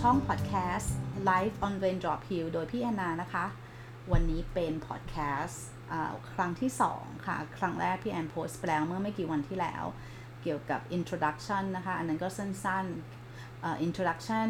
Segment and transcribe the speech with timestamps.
[0.00, 0.94] ช่องพอดแคสต์
[1.30, 3.44] Life on Raindrop Hill โดยพี่แอนนานะคะ
[4.12, 5.64] วันนี้เป็นพอดแคสต์
[6.32, 9.84] ครั้งที่ 2 ค่ะ ครั้งแรกพี่แอนโพสต์ไปแล้วเมื่อไม่กี่วันที่แล้ว
[10.42, 14.46] เกี่ยวกับ introduction นะคะ อันนั้นก็สั้นๆ introduction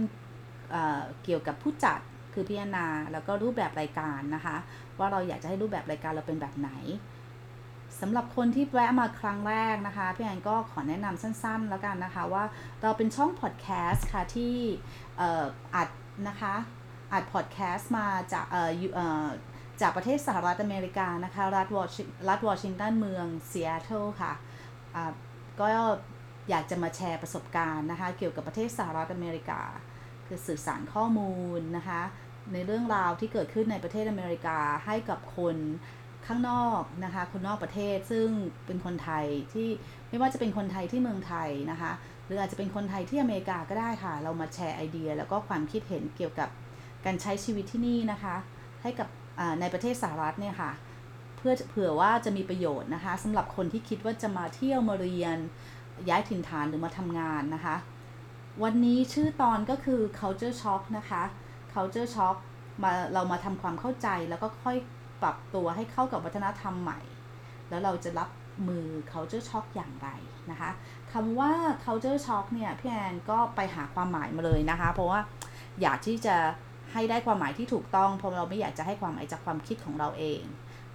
[1.25, 2.01] เกี่ยวกับผู้จัด
[2.33, 4.57] คือพี่แอนนา แล้วก็รูปแบบรายการนะคะ
[4.99, 6.73] ว่าเราอยากจะให้รูปแบบรายการเราเป็นแบบไหน
[8.01, 12.45] สำหรับคนที่แวะมาครั้งแรกนะคะ พี่แอนก็ขอแนะนำสั้นๆ แล้วกันนะคะว่า
[12.83, 14.55] เราเป็นช่องพอดแคสต์ค่ะที่
[15.75, 15.89] อัด
[16.29, 16.55] นะคะ
[17.13, 19.27] อัดพอดแคสต์มาจากเอ่อ
[19.81, 25.13] จากประเทศสหรัฐอเมริกานะคะรัฐวอชิรัฐวอชิงตันเมืองซีแอตเทิลค่ะ
[25.61, 25.67] ก็
[26.51, 29.61] อยากจะมาแชร์ประสบการณ์นะคะเกี่ยวกับประเทศสหรัฐอเมริกา
[30.27, 32.03] คือสื่อสารข้อมูลนะคะ
[32.53, 35.57] ในเรื่องราวที่เกิดขึ้นในประเทศอเมริกาให้กับคน
[36.27, 38.29] ข้างนอกนะคะคนนอกประเทศซึ่ง
[38.67, 39.69] เป็นคนไทยที่
[40.09, 41.93] ไม่ว่าจะเป็นคนไทยที่เมืองไทยนะคะ
[42.29, 46.49] หรืออาจจะเป็นคนไทยที่อเมริกาก็ได้ค่ะ เรามาแชร์ไอเดีย แล้วก็ความคิดเห็นเกี่ยวกับ
[47.05, 48.35] การใช้ชีวิตที่นี่นะคะ
[48.83, 49.09] ให้กับ
[49.61, 50.71] ในประเทศสหรัฐเนี่ยค่ะ
[51.37, 55.39] เพื่อเผื่อว่าจะมีประโยชน์นะคะสำหรับคนที่คิดว่าจะมาเที่ยวมาเรียน
[56.09, 57.77] ย้ายถิ่นฐานหรือมาทำงานนะคะ
[58.63, 61.23] วันนี้ชื่อตอนก็คือ culture shock นะคะ
[61.75, 62.37] culture shock
[62.83, 64.77] มาเรามาทำความเข้าใจแล้วก็ค่อย
[65.23, 67.01] ปรับตัวให้เข้ากับวัฒนธรรมใหม่
[67.69, 68.29] แล้วเราจะรับ
[68.69, 70.09] มือ culture shock อย่างไร
[70.51, 70.71] นะคะ
[71.13, 71.53] คำว่า
[71.85, 75.21] culture shock เนี่ยพี่แอนก็ไปหาความหมายมาเลยนะคะ เพราะว่า
[75.83, 76.37] อยากที่จะ
[76.93, 80.43] ให้ได้ความหมายที่ถูกต้องเพราะเราไม่อยากจะให้ความหมายจากความคิดของเราเอง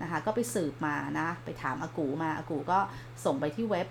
[0.01, 2.79] นะคะก็ไปสืบมานะ ไปถามอากูมาอากูก็
[3.25, 3.87] ส่งไปที่เว็บ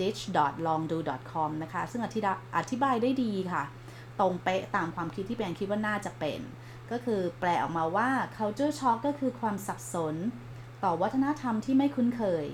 [0.00, 2.20] ditch.longdo.com นะคะ ซึ่งอธิ
[2.56, 3.62] อธิบายได้ดีค่ะ
[4.20, 6.40] ตรงเป๊ะตามความคิดที่แอนคิดว่าน่าจะเป็น
[6.90, 10.14] ก็คือแปลออกมาว่า culture shock ก็คือความสับสน
[10.84, 12.46] ต่อวัฒนธรรมที่ไม่คุ้นเคย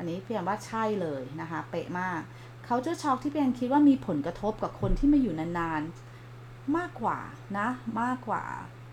[0.00, 2.20] อันนี้เพี่แอนว่าใช่เลยนะคะ เป๊ะมาก
[2.66, 7.18] culture shock ที่เพี่แอนคิดว่ามีผลกระทบกับคนที่มาอยู่นานๆ มากกว่า
[7.58, 7.68] นะ
[8.00, 8.44] มากกว่า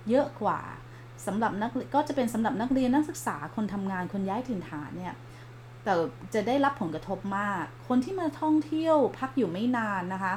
[0.09, 0.59] เยอะกว่า
[1.25, 5.15] สำหรับนักก็จะเป็นสำหรับนักเรียนนักศึกษาคนทำงานคนย้ายถิ่นฐานเนี่ย
[5.83, 5.93] แต่
[6.33, 10.33] จะได้รับผลกระทบมาก คนที่มาท่องเที่ยวพักอยู่ไม่นานนะคะ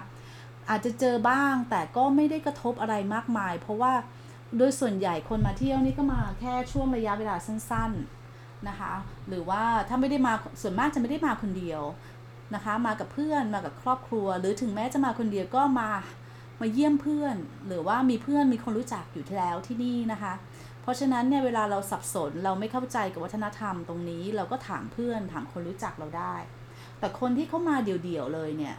[0.70, 3.92] อาจจะเจอบ้างแต่ก็ไม่ได้กระทบอะไรมากมาย เพราะว่า
[4.58, 8.19] โดยส่วนใหญ่คนมาเที่ยวนี่ก็มาแค่ช่วงระยะเวลาสั้น ๆ
[8.68, 8.92] นะคะ
[9.28, 10.32] หรือว่าถ้าไม่ได้มา
[10.62, 11.82] ส่วนมากจะไม่ได้มาคนเดียว
[12.54, 15.90] นะคะ มากับเพื่อนมากับครอบครัว หรือถึงแม้จะมาคนเดียวก็มา
[16.60, 20.32] มาเยี่ยมเพื่อน หรือว่ามีเพื่อนมีคนรู้จักอยู่แล้วที่นี่นะคะ
[20.82, 26.34] เพราะฉะนั้นเนี่ยเวลาเราสับสนเราไม่เข้าใจกับวัฒนธรรมตรงนี้ เราก็ถามเพื่อนถามคนรู้จักเราได้
[26.98, 28.76] แต่คนที่เข้ามาเดี่ยวๆเลยเนี่ย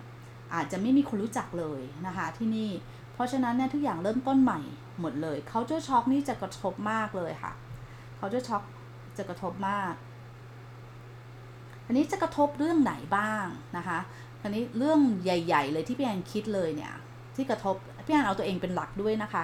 [0.55, 2.71] อาจจะไม่มีคนรู้จักเลยนะคะที่นี่
[3.13, 4.59] เพราะฉะนั้นเนี่ยทุกอย่างเริ่มต้นใหม่
[4.99, 7.51] หมดเลย culture shock นี่จะกระทบมากเลยค่ะ
[8.19, 8.80] culture shock จ
[9.17, 9.93] จะกระทบมาก
[11.85, 13.45] อันนี้จะกระทบเรื่องไหนบ้าง
[13.77, 13.99] นะคะ
[14.43, 16.93] อันนี้เรื่องใหญ่ ๆ เลยที่พี่แอนคิดเลยเนี่ย
[17.35, 19.43] ที่กระทบพี่แอนเอาตัวเองเป็นหลักด้วยนะคะ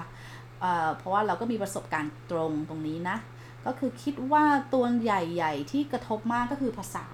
[0.61, 3.17] เเพราะว่าเราก็มีประสบการณ์ตรงตรงนี้นะ
[3.65, 7.07] ก็คือคิดว่าตัวใหญ่ๆที่กระทบมากก็คือภาษา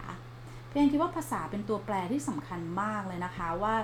[0.70, 3.75] พี่แอนคิดว่าภาษาเป็นตัวแปรที่สำคัญมากเลยนะคะว่า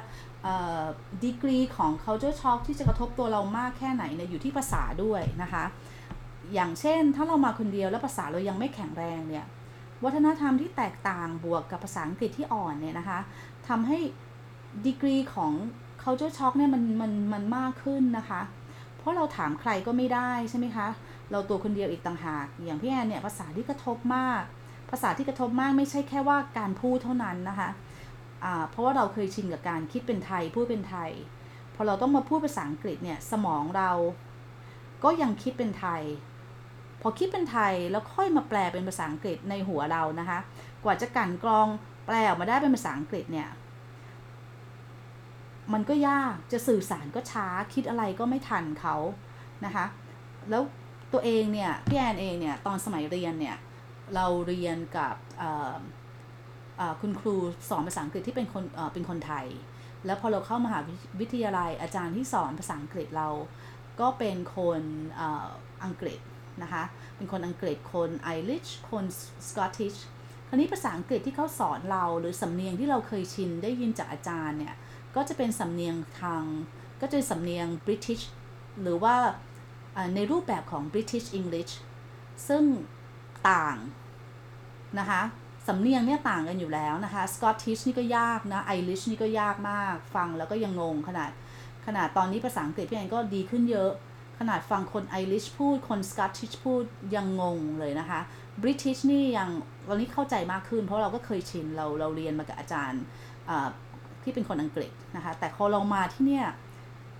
[1.24, 5.64] ดีกรีของ culture shock ที่จะกระทบตัวเรามากแค่ไหนเนี่ยอยู่ที่ภาษาด้วยนะคะ
[6.54, 9.46] อย่างเช่น ถ้าเรามาคนเดียวแล้วภาษาเรายังไม่แข็งแรงเนี่ย
[10.04, 13.20] วัฒนธรรมที่แตกต่างบวกกับภาษาอังกฤษที่อ่อนเนี่ยนะคะ
[13.68, 13.98] ทำให้
[14.86, 15.54] ดีกรีของ
[16.04, 18.42] culture shock เนี่ยมันมันมันมากขึ้นนะคะ
[18.98, 20.88] เพราะเราถามใครก็ไม่ได้ใช่ไหมคะ
[21.32, 24.44] เราตัวคนเดียวอีกต่างหาก อย่างพี่แอนเนี่ยภาษาที่กระทบมาก
[24.92, 27.70] ภาษาที่กระทบมากไม่ใช่แค่ว่าการพูดเท่านั้นนะคะ
[28.70, 31.12] เพราะว่าเราเคยชินกับการคิดเป็นไทยพูดเป็นไทย
[31.76, 33.92] พอเราต้องมาพูดภาษาอังกฤษเนี่ยสมองเรา
[35.04, 36.02] ก็ยังคิดเป็นไทย
[37.02, 40.40] พอคิดเป็นไทยแล้วค่อยมาแปลเป็นภาษาอังกฤษในหัวเรานะคะ
[40.84, 41.68] กว่าจะกันกรอง
[42.06, 43.50] แปลออกมาได้เป็นภาษาอังกฤษเนี่ย
[45.74, 48.96] มันก็ยากจะสื่อสารก็ช้าคิดอะไรก็ไม่ทันเขา
[49.66, 49.86] นะคะ
[50.50, 50.64] แล้ว
[51.14, 53.58] ตัวเองเนี่ยพี่แอนเองเนี่ยตอนสมัยเรียนเนี่ย
[54.16, 55.16] เราเรียนกับ
[57.02, 57.36] คุณครู
[57.70, 58.64] สอนภาษาอังกฤษที่เป็นคน
[58.94, 59.46] เป็นคนไทย
[60.06, 60.80] แล้วพอเราเข้ามหา
[61.20, 63.30] วิทยาลัยอาจารย์ที่สอนภาษาอังกฤษเรา
[64.00, 64.82] ก็เป็นคน
[65.84, 66.20] อังกฤษ
[66.64, 66.84] นะคะ
[67.16, 69.06] เป็นคนอังกฤษคนไอริชคน
[69.50, 69.96] สกอตติช
[70.48, 74.76] คราวนี้ภาษาอังกฤษที่เขาสอนเราหรือสำเนียงที่เราเคยชินได้ยินจากอาจารย์เนี่ย
[75.16, 76.44] ก็จะเป็นสำเนียงทาง
[77.02, 78.24] ก็จะเป็นสำเนียง British
[78.82, 79.16] หรือว่า
[80.16, 81.74] ในรูปแบบของ British English
[82.48, 82.64] ซึ่ง
[83.50, 83.78] ต่าง
[85.00, 85.22] นะคะ
[85.68, 91.32] สำเนียงเนี่ยต่างกันอยู่แล้วนะคะสกอตทิชนี่ก็ยากนะไอริชนี่ก็ยากมาก ฟังแล้วก็ยังงงขนาด
[91.86, 93.92] ขนาดตอนนี้ภาษาอังกฤษพี่แอนก็ดีขึ้นเยอะ
[94.40, 96.84] ขนาดฟังคนไอริชพูด คนสกอตทิชพูด
[97.16, 98.20] ยังงงเลยนะคะ
[98.62, 99.50] บริทิชนี่ยัง
[99.88, 103.04] ตอนนี้เข้าใจมากขึ้น เพราะเราก็เคยชินเราเราเรียนมากับอาจารย์
[104.24, 106.46] ที่เป็นคนอังกฤษนะคะแต่พอเรามาที่เนี่ย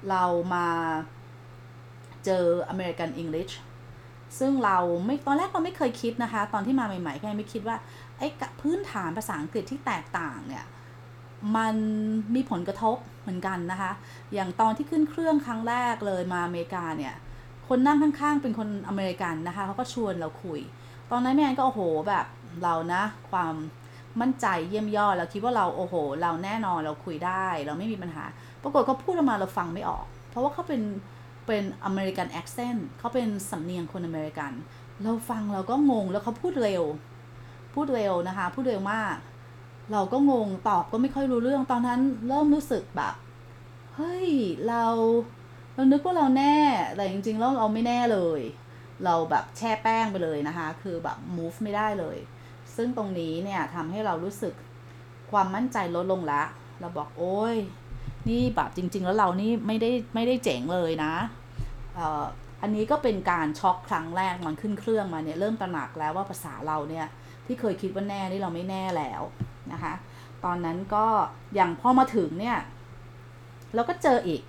[0.10, 0.68] เรามา
[2.26, 3.54] เจอ American English
[4.40, 7.78] ซึ่งเราไม่ตอนแรกเราไม่เคยคิดนะคะ ตอนที่มาใหม่ๆแค่ไม่คิดว่า
[8.18, 8.28] ไอ้
[8.62, 10.66] พื้นฐานภาษาอังกฤษที่แตกต่างเนี่ย
[11.56, 11.76] มัน
[12.36, 13.92] มีผลกระทบเหมือนกันนะคะ
[14.34, 17.16] อย่างตอนที่ขึ้นเครื่องครั้งแรกเลยมาอเมริกาเนี่ย
[17.68, 20.60] คนนั่งข้างๆ เป็นคนอเมริกันนะคะเขาก็ชวนเราคุย
[21.12, 22.26] ตอนนั้นแม่ก็โอ้โหแบบ
[22.64, 23.54] เรานะ ความ
[24.22, 28.24] มั่นใจเยี่ยมยอดเราคิดว่าเราโอ้โห เราแน่นอนเราคุยได้ เราไม่มีปัญหา
[28.62, 30.82] ปรากฏเขาพูดออกมาเราฟังไม่ออก เพราะว่าเขาเป็น
[31.48, 34.52] เป็นอเมริกัน accent เขาเป็นสำเนียงคนอเมริกัน
[35.04, 36.84] เราฟังเราก็งงแล้วเขาพูดเร็ว
[37.74, 39.16] พูดเร็วนะคะ พูดเร็วมาก
[39.92, 43.14] เราก็งงตอบก็ไม่ค่อยรู้เรื่องตอนนั้นเริ่มรู้สึกแบบ
[43.96, 44.30] เฮ้ย
[44.68, 44.86] เรา
[45.76, 46.58] เรานึกว่าเราแน่
[46.96, 48.42] แต่จริงๆแล้วเราไม่แน่เลย
[49.06, 52.18] เราแบบแช่แป้งไปเลยนะคะ คือแบบ move ไม่ได้เลย
[52.76, 54.54] ซึ่งตรงนี้เนี่ยทำให้เรารู้สึก
[55.32, 56.44] ความมั่นใจลดลงละ
[56.80, 57.56] เราบอกโอ้ย
[58.30, 61.14] นี่แบบจริง ๆ แล้วเรานี่ไม่ได้ไม่ได้เจ๋งเลยนะ
[62.62, 67.08] อันนี้ก็เป็นการช็อกครั้งแรกมันขึ้นเครื่องมาเนี่ยเริ่มตระหนักแล้วว่าภาษาเราเนี่ย
[67.46, 69.22] ที่เคยคิดว่าแน่นี่เราไม่แน่แล้ว
[69.74, 69.94] นะคะ
[70.46, 71.06] ตอนนั้นก็
[71.56, 72.58] อย่างพอมาถึงเนี่ย
[73.76, 74.42] เราก็เจออีก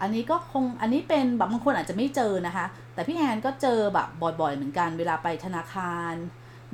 [0.00, 4.08] อันนี้ก็คงอันนี้เป็นแบบบางคนอาจจะไม่เจอนะคะ แต่พี่แอนก็เจอแบบ
[4.40, 6.14] บ่อยๆเหมือนกันเวลาไปธนาคาร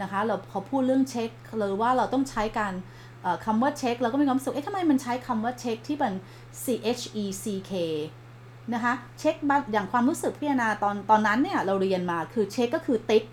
[0.03, 2.75] นะคะ เราเขาพูดเรื่องเช็คเลยว่าเราต้องใช้การ
[3.45, 6.13] คำว่าเช็คเราก็มีความรู้สึกเอ๊ะทำไมมันใช้คำว่าเช็คที่มัน
[6.63, 6.65] C
[6.99, 7.73] H E C K
[8.75, 13.25] นะคะ เช็ค but อย่างความรู้สึกพี่แอนนาตอนตอนนั้นเนี่ยเราเรียนมาคือเช็คก็คือติ๊ก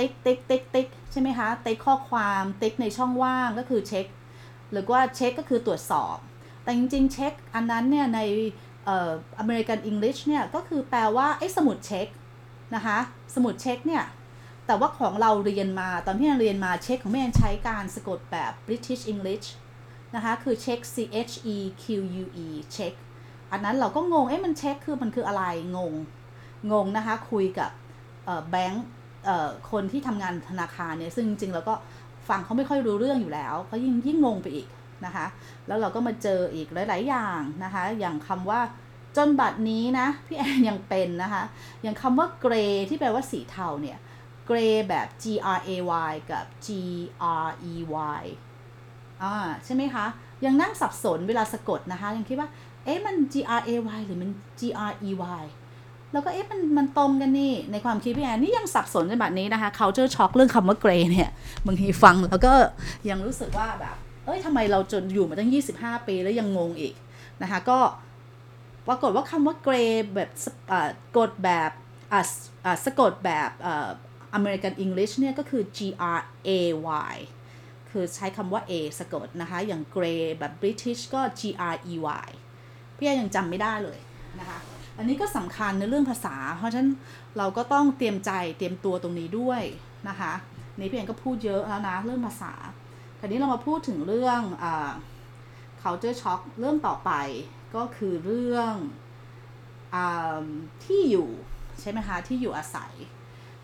[0.00, 4.06] ติ๊กติ๊กติ๊กติ๊กใช่ไหมคะติ๊กข้อความติ๊กในช่องว่างก็คือเช็ค
[4.72, 6.16] หรือว่าเช็คก็คือตรวจสอบ
[6.62, 8.20] แต่จริงๆ เช็คอันนั้นเนี่ยใน
[8.84, 12.08] เอ่ออเมริกันอังกฤษเนี่ยก็คือแปลว่าไอ้สมุดเช็ค
[12.74, 12.98] นะคะ
[13.34, 14.04] สมุดเช็คเนี่ย
[14.66, 19.46] แต่ว่าของเราเรียนมาตอนที่เราเรียนมาเช็คของแม่ใช้การสะกดแบบ British English
[20.14, 20.96] นะคะคือเช็ค C
[21.28, 21.84] H E Q
[22.22, 22.94] U E เช็ค
[23.52, 25.44] อันนั้นเราก็งงเอ๊ะมันเช็คคือมันคืออะไร
[25.76, 25.94] งง
[26.72, 27.70] งงนะคะคุยกับ
[28.50, 28.84] แบงค์
[29.70, 31.74] คนที่ทำงานธนาคารเนี่ยซึ่งจริงๆแล้วก็
[32.28, 34.68] ฟังเขาไม่ค่อยรู้เรื่องอยู่แล้วเขายิ่งยิ่งงงไปอีก
[35.04, 35.26] นะคะ
[35.66, 38.60] แล้วเราก็มาเจออีกหลาย ๆ อย่างนะคะ อย่างคำว่า
[39.16, 41.42] จนบัดนี้นะพี่แอนยังเป็นนะคะ
[41.82, 42.54] อย่างคำว่าเกร
[42.88, 43.98] ที่แปลว่าสีเทาเนี่ย
[44.46, 44.58] เกร
[44.88, 45.24] แบบ G
[45.56, 45.70] R A
[46.10, 46.68] Y กับ G
[47.46, 47.74] R E
[48.20, 48.24] Y
[49.22, 49.34] อ่า
[49.64, 50.06] ใช่ไหมคะ
[50.44, 52.48] ยังนั่งสับสนเวลาสะกดนะคะ ยังคิดว่า
[52.84, 54.30] เอ๊ะมัน G R A Y หรือมัน
[54.60, 55.44] G R E Y
[56.12, 61.30] แล้วก็เอ๊ะมันมันตรงกันนี่ ในความคิดพี่แอนนี่ยังสับสนในแบบนี้นะคะ culture shock เรื่องคำว่าเกรย์เนี่ย
[61.66, 62.52] บางทีฟังแล้วก็
[63.10, 66.94] ยังรู้สึกว่าแบบ เอ้ยทำไมเราจนอยู่มาตั้ง 25 ปีแล้วยังงงอีก
[67.42, 67.78] นะคะ ก็
[68.86, 70.30] ปรากฏว่าคำว่าเกรย์แบบ
[71.16, 71.70] กดแบบ
[72.84, 73.50] สะกดแบบ
[74.34, 75.78] อเมริกันอังกฤษเนี่ยก็คือ G
[76.18, 76.50] R A
[77.12, 77.16] Y
[77.90, 80.04] คือใช้คำว่า A สะกดนะคะ อย่างเกร
[80.38, 81.42] แบบ British ก็ G
[81.72, 81.94] R E
[82.26, 82.30] Y
[82.96, 83.98] พี่ยังจำไม่ได้เลย
[84.40, 84.58] นะคะ
[85.00, 86.90] อันนี้ก็สำคัญในเรื่องภาษา เพราะฉะนั้น
[87.38, 89.62] เราก็ต้องเตรียมใจเตรียมตัวตรงนี้ด้วย
[90.08, 90.32] นะคะ
[90.78, 92.52] นี่พี่แอนก็พูดเยอะแล้วนะเรื่องภาษา
[93.18, 94.64] คราวนี้เรามาพูดถึงเรื่องอ
[95.82, 97.10] culture shock เรื่องต่อไป
[97.76, 98.72] ก็คือเรื่อง
[99.94, 99.96] อ
[100.84, 101.28] ที่อยู่
[101.80, 102.92] ใช่ไหมคะที่อยู่อาศัย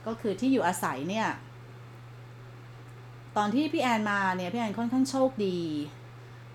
[0.07, 1.29] ก็คือที่อยู่อาศัยเนี่ย
[3.37, 5.59] ตอนที่พี่แอนมาเนี่ยพี่แอนค่อนข้างโชคดี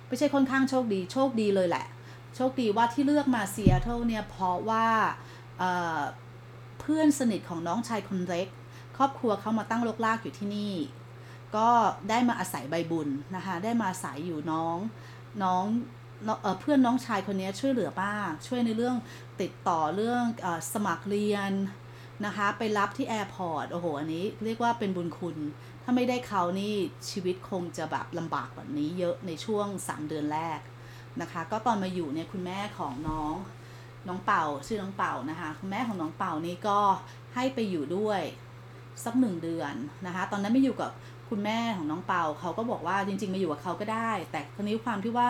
[0.07, 1.85] ไม่ใช่ค่อนข้างโชคดี โชคดีเลยแหละ
[2.35, 4.87] โชคดีว่าที่เลือกมาซีแอตเทิลเนี่ยเพราะว่า
[5.59, 8.47] เพื่อนสนิทของน้องชายคนเล็ก
[8.97, 10.73] ครอบครัวเขามาตั้งรกรากอยู่ที่นี่
[11.55, 11.69] ก็
[12.09, 14.77] ได้มาอาศัยใบบุญนะคะ ได้มาอาศัยอยู่น้อง
[15.43, 15.63] น้อง
[16.59, 18.13] เพื่อนน้องชายคนนี้ช่วยเหลือป้า
[18.47, 18.95] ช่วยในเรื่อง
[19.41, 21.51] ติดต่อเรื่องอสมัครเรียน
[22.25, 25.37] นะคะ ไปรับที่ airport โอ้โหอันนี้เรียกว่าเป็นบุญคุณ
[25.83, 26.73] ถ้าไม่ได้เขานี่
[27.09, 30.59] ชีวิตคงจะแบบลำบากแบบนี้เยอะในช่วง 3 เดือนแรก
[31.21, 33.33] นะคะ ก็ตอนมาอยู่เนี่ยคุณแม่ของน้อง
[34.07, 36.79] น้องเป่าชื่อน้องเป่านะคะ คุณแม่ของน้องเป่านี่ก็
[37.35, 38.21] ให้ไปอยู่ด้วย
[39.05, 39.73] สักหนึ่งเดือน
[40.05, 40.91] นะคะ ตอนนั้นไม่อยู่กับ
[41.29, 45.29] คุณแม่ของน้องเป่าเขาก็บอกว่าจริงๆมาอยู่กับเขาก็ได้ แต่คราวนี้ความที่ว่า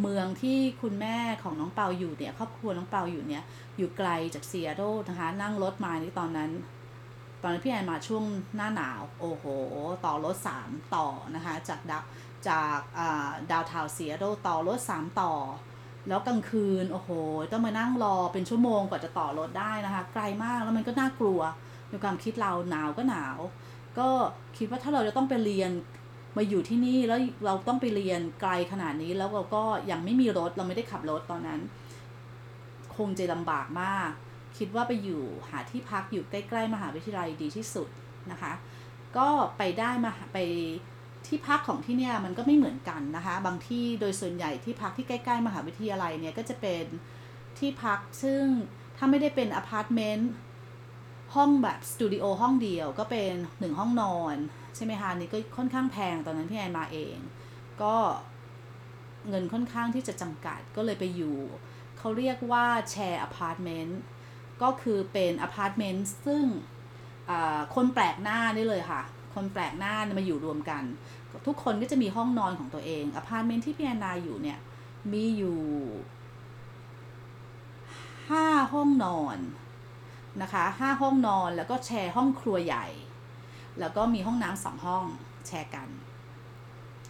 [0.00, 3.42] เมืองที่คุณแม่ของน้องเปาอยู่เนี่ยครอบครัวน้องเปาอยู่เนี่ย
[3.76, 6.50] อยู่ไกลจากเซียโตนะคะนั่งรถมาในตอนนั้น
[7.42, 8.24] ตอนนั้นพี่แอนมาช่วง
[8.56, 9.44] หน้าหนาว โอ้โห
[10.04, 12.02] ต่อรถสามต่อนะคะจากดาว
[12.50, 12.78] จาก
[13.50, 15.32] ดาวทาวเซียโตต่อรถสามต่อ
[16.08, 17.10] แล้วกลางคืน โอ้โห
[17.52, 21.40] ต้องมานั่งรอเป็นชั่วโมงกว่าจะต่อรถได้นะคะ ไกลมากแล้วมันก็น่ากลัว
[21.88, 23.38] ในความคิดเราหนาวก็หนาว
[23.98, 24.08] ก็
[24.56, 25.70] คิดว่าถ้าเราจะต้องไปเรียน
[26.36, 31.60] มาอยู่ที่นี่แล้วเราต้องไปเรียนไกลขนาดนี้แล้วเราก็ยังไม่มีรถเราไม่ได้ขับรถตอนนั้น
[32.96, 34.10] คงจะลำบากมาก
[34.58, 37.88] คิดว่าไปอยู่หาที่พักอยู่ใกล้ ๆ มหาวิทยาลัยดีที่สุด
[38.30, 38.52] นะคะ
[39.16, 40.38] ก็ไปได้มาไป
[41.26, 46.84] ที่พักของที่เนี่ยมันก็ไม่เหมือนกันนะคะ บางที่โดยส่วนใหญ่ที่พักที่ใกล้ๆมหาวิทยาลัยเนี่ยก็จะเป็น
[47.58, 48.42] ที่พักซึ่ง
[48.96, 50.30] ถ้าไม่ได้เป็นอพาร์ตเมนต์
[51.34, 54.36] ห้องแบบสตูดิโอห้องเดียวก็เป็นหนึ่งห้องนอน
[54.76, 57.16] ใช่ไหมคะนี่ก็ค่อนข้างแพงตอนนั้นพี่แอนมาเอง
[57.82, 57.94] ก็
[59.28, 61.36] เงินค่อนข้างที่จะจำกัดก็เลยไปอยู่
[61.98, 64.00] เขาเรียกว่าแชร์อพาร์ตเมนต์
[64.62, 66.44] ก็คือเป็นอพาร์ตเมนต์ซึ่ง
[67.74, 69.02] คนแปลกหน้านี่เลยค่ะ
[69.36, 70.82] คนแปลกหน้ามาอยู่รวมกัน
[71.46, 74.58] ทุกคนก็จะมีห้องนอนของตัวเองอพาร์ตเมนต์ที่พี่แอนนาอยู่เนี่ย
[75.12, 75.58] มีอยู่
[78.30, 79.38] ห้าห้องนอน
[80.42, 82.86] นะคะห้าห้องนอนแล้วก็แชร์ห้องครัวใหญ่
[83.80, 85.04] แล้วก็มีห้องน้ำสองห้อง
[85.46, 85.88] แชร์กัน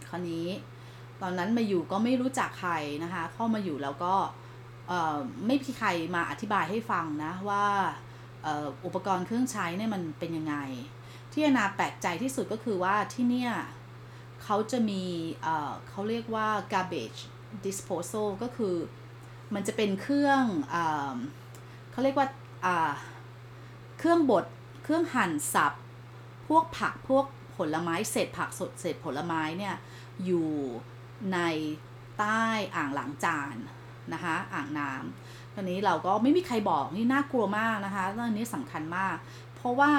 [0.09, 0.47] คราวนี้
[1.23, 4.15] ตอนนั้นมาอยู่ก็ไม่รู้จักใครนะคะเข้ามาอยู่แล้วก็
[5.47, 7.65] ไม่มีใครมาอธิบายให้ฟังนะว่า
[8.85, 10.57] อุปกรณ์เครื่องใช้เนี่ยมันเป็นยังไง
[11.39, 13.53] ที่อนาแปลกใจที่สุดก็คือว่าที่เนี่ย
[14.43, 15.05] เขาจะมี
[15.89, 17.21] เขาเรียกว่า garbage
[17.67, 18.75] disposal ก็คือ
[19.55, 20.77] มันจะเป็นเครื่องเอ
[21.91, 22.29] เขาเรียกว่า
[23.99, 24.45] เครื่องบด
[24.85, 25.73] เครื่องหั่นสับ
[26.49, 27.25] พวกผักพวก
[27.57, 29.77] ผลไม้เศษผักสดเศษผลไม้เนี่ย
[30.25, 30.51] อยู่
[31.33, 31.39] ใน
[32.19, 32.45] ใต้
[32.77, 33.57] อ่างหล้างจาน
[34.13, 39.17] นะคะอ่างน้ำตอนนี้เราก็ไม่มีใครบอกนี่น่ากลัวมากนะคะเรื่องนี้สำคัญมาก
[39.57, 39.93] เพราะว่า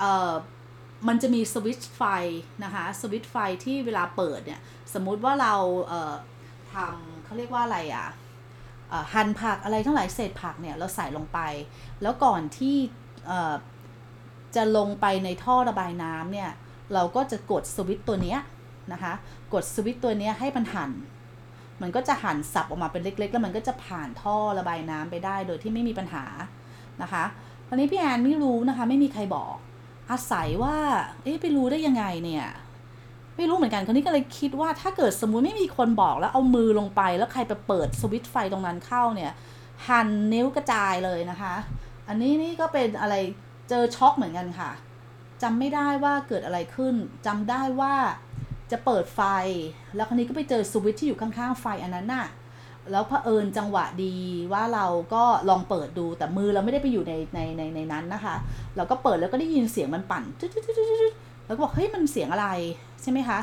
[0.00, 0.32] เอ่อ
[1.08, 2.02] มันจะมีสวิตช์ไฟ
[2.64, 4.60] นะคะสวิตช์ไฟที่เวลาเปิดเนี่ย
[4.94, 5.54] สมมุติว่าเรา
[5.86, 6.14] เอ่อ
[6.72, 8.06] ทำเขาเรียกว่าอะไรอะ่ะ
[9.14, 11.38] หั่นผักอะไรทั้งหลายเศษผักเนี่ยเราใส่ลงไป
[12.02, 12.76] แล้วก่อนที่
[14.56, 16.50] จะลงไปในท่อระบายน้ำเนี่ย
[16.94, 18.38] เราก็จะกดสวิตตัวเนี้ย
[18.92, 19.12] นะคะ
[19.54, 20.92] กดสวิตตัวเนี้ยให้มันหัน
[21.82, 26.24] มันก็จะหั่นสับออกมาเป็นเล็ก ๆ แล้วมันก็จะผ่านท่อระบายน้ำไปได้โดยที่ไม่มีปัญหา
[27.02, 27.24] นะคะ
[27.68, 29.56] ตอนนี้พี่แอนไม่รู้นะคะไม่มีใครบอก
[30.10, 30.76] อาศัยว่า
[31.22, 32.46] เอ๊ะไปรู้ได้ยังไงเนี่ย
[33.36, 39.32] ไม่รู้เหมือนกันคนนี้ก็เลยคิดว่าถ้าเกิดสมมุติไม่มีคนบอกแล้วเอามือลงไปแล้วใครไปเปิดสวิตช์ไฟตรงนั้นเข้าเนี่ย
[39.88, 41.54] หันนิ้วกระจายเลยนะคะ
[42.08, 43.14] อันนี้นี่ก็เป็นอะไร
[43.68, 44.70] เจอช็อกเหมือนกันค่ะ
[45.42, 46.94] จำไม่ได้ว่าเกิดอะไรขึ้น
[47.26, 47.94] จำได้ว่า
[48.70, 49.20] จะเปิดไฟ
[49.94, 52.26] แล้วคราวนี้ก็ไปเจอสวิตช์ที่อยู่ข้างๆไฟอันนั้นน่ะ
[52.90, 54.14] แล้วเผอิญจังหวะดี
[54.52, 58.36] ว่าเราก็ลองเปิดดูแต่มือเราไม่ได้ไปอยู่ในในในในนั้นนะคะ
[58.76, 62.48] เราก็เปิดแล้วก็ได้ยินเสียงมันปั่นจุดๆๆๆแล้วก็บอกเฮ้ยมันเสียงอะไร
[63.02, 63.38] ใช่ไหมคะ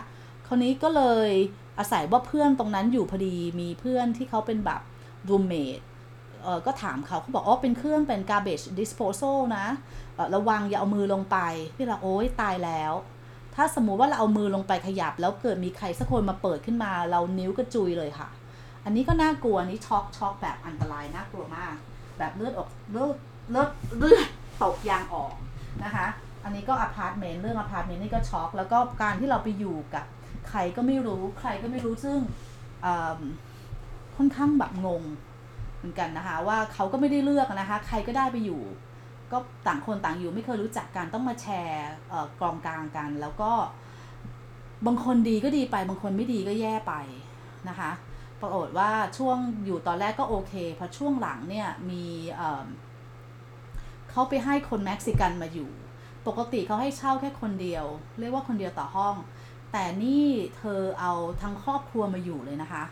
[0.48, 1.32] คราวนี้ก็เลย
[1.80, 4.82] อาศัยว่าเพื่อนตรงนั้นอยู่พอดีมีเพื่อนที่เขาเป็นแบบ
[5.30, 5.82] roommate
[6.44, 9.66] เออก็ถามเขาเขาบอกอ๋อเป็นเครื่องเป็น garbage disposal นะ
[10.36, 11.38] ระวังอย่าเอามือลงไป
[11.76, 12.94] พี่เราโอ๊ยตายแล้ว
[13.56, 18.30] ถ้าสมมุติว่าเราเอามือลงไปขยับ แล้วเกิดมีใครสักคนมาเปิดขึ้นมา เรานิ้วกระจุยเลยค่ะ
[18.88, 21.76] อันนี้ก็น่ากลัวอันนี้ช็อกช็อกแบบอันตรายน่ากลัวมาก
[22.18, 23.16] แบบเลือดออกเลือด
[23.52, 24.28] เลือดเลือด
[24.64, 25.34] ตกยางออก
[25.84, 26.08] นะคะ
[26.44, 30.06] อันนี้ก็อพาร์ตเมนต์เรื่องอพาร์ตเมนต์นี่ก็ช็อกแล้วก็การที่เราไปอยู่กับ
[30.50, 32.18] ใครก็ไม่รู้ใครก็ไม่รู้ซึ่ง
[34.16, 35.04] ค่อนข้างแบบงง
[35.78, 38.62] เหมือนกันนะคะ ว่าเขาก็ไม่ได้เลือกนะคะ ใครก็ได้ไปอยู่
[39.32, 43.52] ก็ต่างคนต่างอยู่ไม่เคยรู้จักกันต้องมาแชร์เอ่อกองกลางกัน แล้วก็
[44.86, 46.94] บางคนดีก็ดีไปบางคนไม่ดีก็แย่ไป
[47.70, 47.92] นะคะ
[48.42, 52.06] ปรากฏว่าช่วงอยู่ตอนแรกก็โอเคพอช่วงหลังเนี่ยมี
[54.12, 55.70] เขาไปให้คนเม็กซิกันมาอยู่
[56.28, 57.86] ปกติเขาให้เช่าแค่คนเดียว
[58.20, 59.16] เรียกว่าคนเดียวต่อห้อง
[59.72, 60.26] แต่นี่
[60.58, 62.84] เธอเอาทั้งครอบครัวมาอยู่เลยนะคะ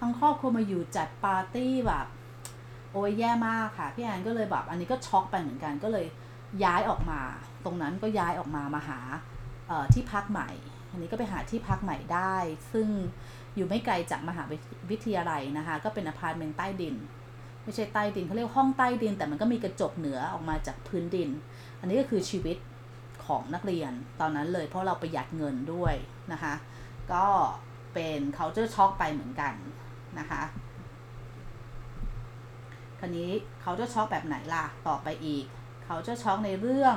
[0.00, 2.06] ทั้งครอบครัวมาอยู่จัดปาร์ตี้แบบ
[2.92, 6.06] โอ้ยแย่มากค่ะพี่แอนก็เลยแบบอันนี้ก็ช็อกไปเหมือนกันก็เลย
[6.64, 7.20] ย้ายออกมา
[7.64, 9.00] ตรงนั้นก็ย้ายออกมามาหา
[9.92, 10.50] ที่พักใหม่
[10.90, 12.34] อันนี้ก็ไปหาที่พักใหม่ได้
[12.72, 12.88] ซึ่ง
[13.56, 14.42] อยู่ไม่ไกลจากมหา
[14.90, 16.94] วิทยาลัยนะคะ ก็เป็นอพาร์ตเมนต์ใต้ดิน
[17.62, 21.28] ไม่ใช่ใต้ดินเขาเรียกห้องใต้ดิน แต่มันก็มีกระจกเหนือออกมาจากพื้นดิน
[21.80, 22.56] อันนี้ก็คือชีวิต
[23.26, 25.94] ของนักเรียนตอนนั้นเลยเพราะเราประหยัดเงินด้วย
[26.32, 26.54] นะคะ
[27.12, 27.26] ก็
[27.94, 29.54] เป็น culture shock ไปเหมือนกัน
[30.18, 30.42] นะคะ
[33.00, 33.30] คราวนี้
[33.62, 35.44] เขาจะช็อกแบบไหนล่ะ ต่อไปอีก
[35.84, 36.96] เขาจะช็อกในเรื่อง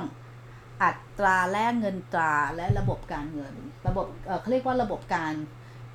[0.82, 3.54] อัตราแลกเงินตราและระบบการเงิน
[3.86, 5.34] ระบบเออเขาเรียกว่าระบบการ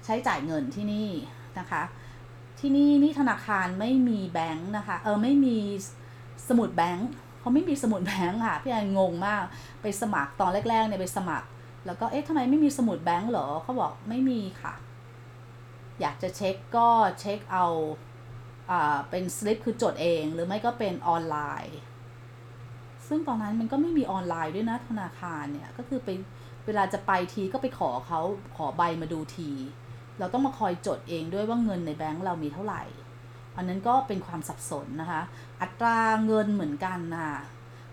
[0.06, 1.10] ใช้จ่ายเงินที่นี่
[1.60, 1.84] นะคะ
[2.60, 5.58] ที่นี่นี่ธนาคารไม่มีแบงค์นะคะ เออไม่มี
[6.50, 7.10] สมุดแบงค์
[7.40, 9.44] เขาไม่มีสมุดแบงค์ค่ะพี่แอนงงมาก
[9.82, 11.48] ไปสมัครตอนแรกๆเนี่ยไปสมัคร
[11.86, 14.74] แล้วก็เอ๊ะทำไมไม่มีสมุดแบงค์เหรอเขาบอกไม่มีค่ะ
[16.02, 16.88] อยากจะเช็คก็
[17.20, 17.66] เช็คเอา
[18.72, 21.78] อ่าเป็นสลิปคือจดเองหรือไม่ก็เป็นออนไลน์
[23.08, 26.10] ซึ่งตอนนั้นมันก็ไม่มีออนไลน์ด้วยนะธนาคารเนี่ยก็คือไป
[26.66, 28.22] เวลาจะไปทีก็ไปขอเขา
[28.58, 29.52] ขอใบมาดูที
[30.20, 32.84] เราต้องมาคอยจดเองด้วยว่าเงินในแบงก์เรามีเท่าไหร่
[33.58, 35.22] อันนั้นก็เป็นความสับสนนะคะ
[35.62, 37.30] อัตราเงินเหมือนกันนะ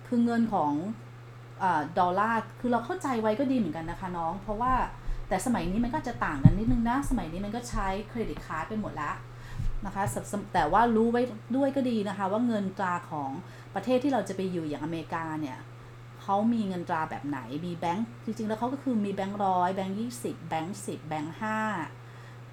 [0.07, 0.73] คือเงินของ
[1.63, 1.65] อ
[1.99, 4.75] ดอลลาร์ คือเราเข้าใจไว้ก็ดีเหมือนกันนะคะน้อง เพราะว่า
[5.29, 9.13] แต่สมัยนี้มันก็จะต่างกันนิดนึงนะ สมัยนี้มันก็ใช้เครดิตการ์ดไปหมดละ
[9.87, 10.05] นะคะ
[10.55, 11.23] แต่ว่ารู้ไว้
[11.57, 13.31] ด้วยก็ดีนะคะ ว่าเงินตราของ
[13.75, 15.59] ประเทศที่เราจะไปอยู่อย่างอเมริกาเนี่ย
[16.23, 21.59] เขามีเงินตราแบบไหน มีแบงค์ จริงๆ แล้วเขาก็คือมีแบงค์ร้อย แบงค์ยี่สิบ แบงค์สิบ แบงค์ห้า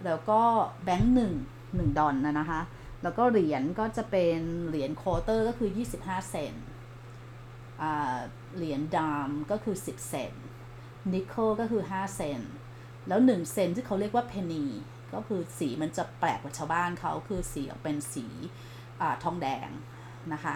[0.05, 0.41] แล้วก็
[0.83, 1.33] แบงค์หนึ่ง
[1.75, 2.61] หนึ่งดอลล์นะนะคะ
[3.03, 6.65] แล้วก็เหรียญก็จะเป็นเหรียญ quarter ก็คือ 25 เซนต์
[7.81, 8.17] อ่า
[8.55, 10.45] เหรียญ dime ก็คือ 10 เซนต์
[11.13, 12.53] nickel ก็คือ 5 เซนต์
[13.07, 14.65] แล้ว 1 เซนต์ที่เขาเรียกว่า penny
[15.13, 18.25] ก็คือสีมันจะแปลกกว่าชาวบ้านเขาคือสีออกเป็นสี
[19.01, 19.69] อทองแดง
[20.33, 20.55] นะคะ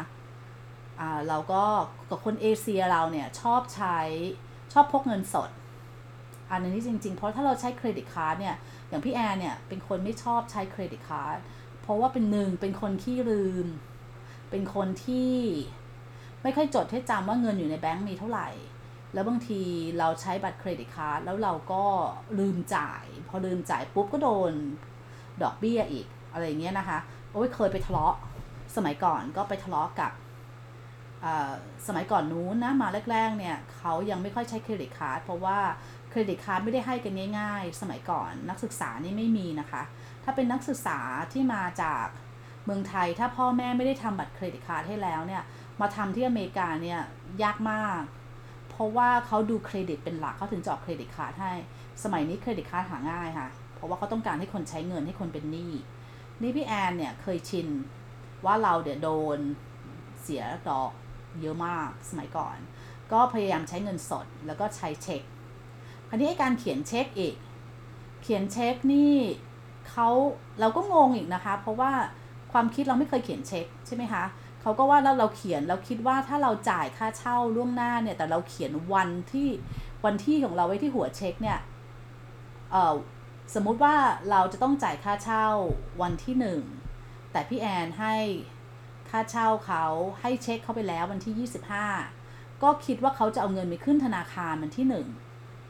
[1.28, 1.64] เราก็
[2.10, 3.98] กับคนเอเชียเราเนี่ยชอบใช้
[4.74, 5.50] ชอบพกเงินสด
[6.62, 8.56] อันนี้จริง ๆ เพราะถ้าเราใช้เครดิตการ์ดเนี่ย
[8.90, 11.38] อย่างพี่แอนเนี่ยเป็นคนไม่ชอบใช้เครดิตการ์ด
[11.82, 13.68] เพราะว่าเป็นหนึ่งเป็นคนขี้ลืม
[14.50, 15.34] เป็นคนที่
[16.44, 18.50] ไม่ค่อยจดให้จำว่าเงินอยู่ในแบงก์มีเท่าไหร่
[19.14, 19.62] แล้วบางที
[20.00, 21.84] เราใช้บัตรเครดิตการ์ดแล้วเราก็
[22.40, 24.52] ลืมจ่าย พอลืมจ่ายปุ๊บก็โดน
[25.44, 27.00] ดอกเบี้ยอีกอะไรอย่างเงี้ยนะคะ
[27.32, 28.16] โอ้ยเคยไปทะเลาะ
[28.76, 30.12] สมัยก่อนก็ไปทะเลาะกับ
[31.88, 35.60] สมัยก่อนนู้นนะมาแรกๆเนี่ยเขายังไม่ค่อยใช้ credit card เพราะว่า
[36.14, 39.82] credit card ไม่ได้ให้กันง่าย ๆ สมัยก่อนนักศึกษานี่ไม่มีนะคะ
[40.24, 41.00] ถ้าเป็นนักศึกษา
[41.34, 42.06] ที่มาจาก
[42.66, 45.44] เมืองไทยถ้าพ่อแม่ไม่ได้ทำบัตร credit card ให้แล้วเนี่ย
[45.82, 47.00] มาทำที่อเมริกาเนี่ย
[47.44, 48.02] ยากมาก
[48.70, 51.54] เพราะว่าเขาดูเครดิตเป็นหลักเขาถึงจะออก credit card ให้
[52.04, 55.72] สมัยนี้ credit card หาง่ายค่ะ เพราะว่าเขาต้องการให้คนใช้เงินให้คนเป็นหนี้
[56.42, 57.68] นี่พี่แอนเนี่ยเคยชิน
[58.46, 59.40] ว่าเราเดี๋ยวโดน
[60.22, 60.92] เสียดอก
[61.42, 62.58] เยอะมากสมัยก่อน
[63.12, 65.24] ก็พยายามใช้เงินสดแล้วก็ใช้เช็ค
[66.14, 67.36] คราวนี้ไอ้การเขียนเช็คอีก
[68.24, 69.16] เขียนเช็คนี่
[69.90, 70.08] เขา
[70.60, 71.92] เราก็งงอีกนะคะ เพราะว่า
[72.52, 74.24] ความคิดเราไม่เคยเขียนเช็คใช่ไหมคะ
[74.62, 79.50] เขาก็ว่าเราเราเขียนเราคิดว่าถ้าเราจ่ายค่าเช่าล่วงหน้าเนี่ย แต่เราเขียนวันที่
[80.06, 81.60] วันที่ของเราไว้ที่หัวเช็คเนี่ย
[82.72, 82.96] เออ
[83.54, 83.96] สมมุติว่า
[84.32, 85.48] เราจะต้องจ่ายค่าเช่า
[86.02, 86.62] วันที่หนึ่ง
[87.32, 88.16] แต่พี่แอนให้
[89.10, 89.86] ค่าเช่าเขา
[90.22, 91.50] ให้เช็คเขาไปแล้ววันที่
[92.10, 95.08] 25 ก็คิดว่าเขาจะเอาเงินไปขึ้นธนาคารวันที่หนึ่ง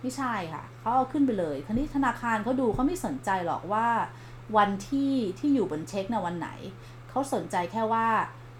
[0.03, 3.87] ไม่ใช่ค่ะเขาเอาขึ้นไปเลยคราวนี้ธนาคารเขาดูเขาไม่สนใจหรอกว่า
[4.57, 6.49] วันที่ที่อยู่บนเช็คนะวันไหน
[7.09, 8.07] เขาสนใจแค่ว่า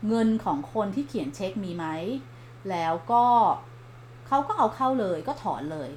[0.08, 1.86] เงินของคนที่เขียนเช็คมีไหม
[2.70, 3.26] แล้วก็
[4.28, 5.90] เขาก็เอาเข้าเลยก็ถอนเลย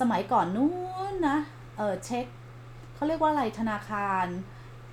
[0.00, 0.72] สมัยก่อนนู้
[1.12, 1.38] นนะ
[1.76, 2.26] เออเช็ค
[2.94, 4.26] เขาเรียกว่าอะไรธนาคาร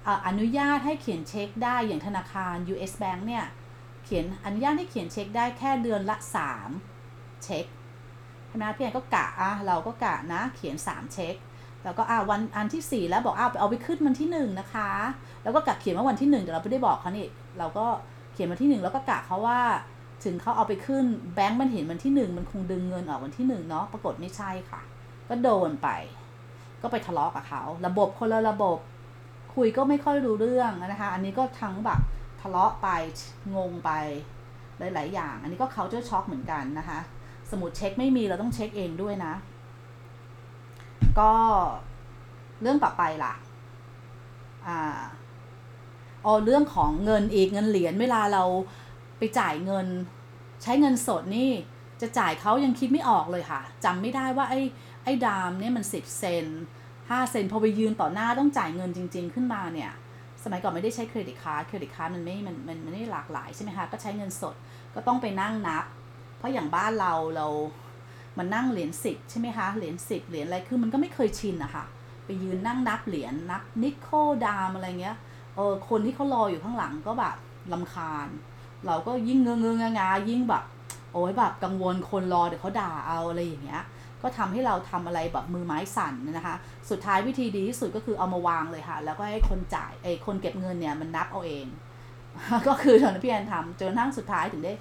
[0.08, 3.46] อะอนุญาตให้เขียนเช็คได้อย่างธนาคาร US Bank เนี่ย
[4.04, 6.16] เขียนอนุญาตให้เขียนเช็คได้แค่เดือนละ
[6.80, 7.66] 3 เช็ค
[8.52, 11.36] ใช่ไหมพี่แอนก็กะอะเราก็กะนะเขียน 3 เช็ค
[11.84, 14.90] แล้วก็อะวันอันที่ 4 แล้วบอกอะเอาไปขึ้นวันที่ 1 นะคะ
[15.44, 17.86] แล้วก็กะเขียนว่าวันที่ 1 แต่เราไม่ได้บอกเขานี่เราก็
[18.34, 19.60] เขียนวันที่ 1 แล้วก็กะเขาว่า
[20.24, 24.82] ถึงเขาเอาไปขึ้นแบงก์มันเห็นวันที่ 1 มันคงดึงเงินออกวันที่1เนาะปรากฏไม่ใช่ค่ะ
[25.30, 25.90] ก็โดนไป
[26.82, 28.78] ก็ไปทะเลาะกับเขาระบบคนละระบบ
[29.56, 32.00] คุยก็ไม่ค่อยรู้เรื่องนะคะ อันนี้ก็ทั้งแบบ
[32.42, 32.88] ทะเลาะไป
[33.56, 33.92] งงไป
[34.80, 37.00] หลาย ๆ อย่าง อันนี้ก็เขาจะช็อกเหมือนกันนะคะ
[37.52, 39.34] สมุดเช็คไม่มีเราต้องเช็คเองด้วยนะ
[41.20, 41.32] ก็
[42.62, 43.34] เรื่องต่อไปล่ะ
[44.68, 45.02] อ่า
[46.26, 48.44] อ๋อเรื่องของเงินอีกเงินเหรียญเวลาเรา
[49.18, 49.88] ไปจ่ายเงิน
[50.64, 51.50] ใช้เงินสดนี่
[52.02, 54.62] จะจ่ายเขายังคิดไม่ออกเลยค่ะจำไม่ได้ว่าไอ้
[55.04, 56.46] ไอ้ดามเนี่ยมันสิบเซน
[57.10, 59.92] ห้าเซนพอไปยืนต่อหน้าต้องจ่ายเงินจริง ๆ ขึ้นมาเนี่ย
[60.44, 64.56] สมัยก่อนไม่ได้ใช้เครดิตการ์ดเครดิตการ์ดมันไม่มันมันมันไม่หลากหลายใช่ไหมคะก็ใช้เงินสด
[64.96, 65.86] ก็ต้องไปนั่งนับ
[66.42, 67.48] เพราะอย่างบ้านเราเรา
[68.38, 71.86] มันนั่งเหรียญสิบใช่ไหมคะ เหรียญสิบเหรียญอะไร คือมันก็ไม่เคยชินอะค่ะ
[72.26, 74.10] ไปยืนนั่งนับเหรียญนับนิโค
[74.46, 75.18] ดามอะไรเงี้ย
[75.56, 77.36] เออคนที่เขารออยู่ข้างหลังก็แบบ
[77.74, 78.28] ลำคาญ
[78.86, 80.64] เราก็ยิ่งเงื้อเงื้องายิ่งแบบ
[81.14, 83.84] โอ้ยแบบกังวลคนรอเดี๋ยวเขาด่าเอาอะไรอย่างเงี้ย
[84.22, 86.56] ก็ทำให้เราทำอะไรแบบมือไม้สั่นนะคะ
[86.90, 91.66] สุดท้ายวิธีดีที่สุดก็คือเอามาวางเลยค่ะ แล้วก็ให้คนจ่ายไอ้คนเก็บเงินเนี่ยมันนับเอาเอง
[92.68, 94.74] ก็คือตอนพี่แอนทำจนทั้งสุดท้ายถึงได้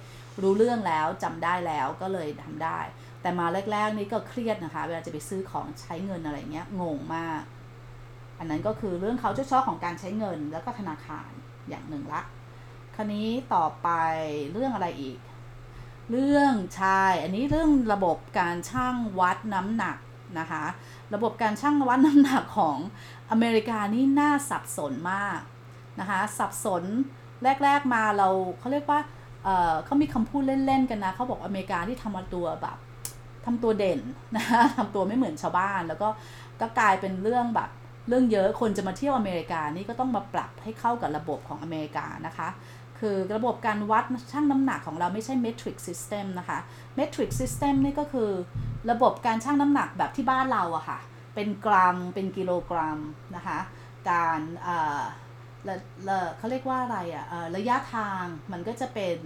[0.43, 2.79] รู้เรื่องแล้วจำได้แล้วก็เลยทำได้
[3.21, 7.41] แต่มาแรก ๆ นี่ก็เครียดนะคะ เวลาจะไปซื้อของใช้เงินอะไรเงี้ยงงมาก
[8.39, 11.29] อันนั้นก็คือเรื่องเขาจะชอบของการใช้เงินแล้วก็ธนาคาร
[11.69, 12.21] อย่างหนึ่งละ
[12.95, 13.89] คราวนี้ต่อไป
[14.51, 15.17] เรื่องอะไรอีก
[16.11, 19.97] เรื่องใช่อันนี้เรื่องระบบการชั่งวัดน้ำหนัก
[20.39, 20.65] นะคะ
[21.13, 22.77] ระบบการชั่งวัดน้ำหนักของ
[23.31, 25.39] อเมริกานี่น่าสับสนมาก
[25.99, 26.83] นะคะ สับสน
[27.63, 28.27] แรก ๆมาเรา
[28.59, 28.99] เขาเรียกว่า
[29.43, 32.77] เเขามีคำพูดเล่นๆกันนะเขาบอกอเมริกาที่ทำตัวแบบ
[33.45, 33.99] ทำตัวเด่น
[34.35, 34.45] นะ
[34.77, 36.09] ทำตัวไม่เหมือนชาวบ้าน แล้วก็
[36.61, 37.69] ก็กลายเป็นเรื่องแบบ
[38.07, 42.49] เรื่องเยอะคนจะมาเที่ยวอเมริกานี่ก็ต้องมาปรับให้เข้ากับระบบของอเมริกานะคะ
[42.99, 46.59] คือระบบการวัดชั่งน้ำหนักของเราไม่ใช่ metric system นะคะ
[46.99, 48.29] metric system นี่ก็คือ
[48.91, 50.99] ระบบการชั่งน้ำหนักแบบที่บ้านเราอะค่ะ
[51.35, 52.99] เป็นกรัมเป็นกิโลกรัม
[53.35, 53.59] นะคะ
[54.09, 54.39] การ
[56.37, 57.25] เขาเรียกว่าอะไรอะ่ะ
[57.57, 59.17] ระยะทางมันก็จะเป็น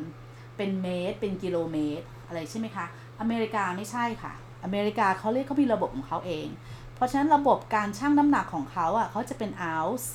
[0.58, 2.86] เป็นเมตร เป็นกิโลเมตร อะไรใช่ไหมคะ
[3.21, 6.48] อเมริกาไม่ใช่ค่ะ อเมริกาเขาเรียกเขามีระบบของเขาเอง
[6.95, 10.08] เพราะฉะนั้นระบบการชั่งน้ำหนักของเขาอะเขาจะเป็น ounce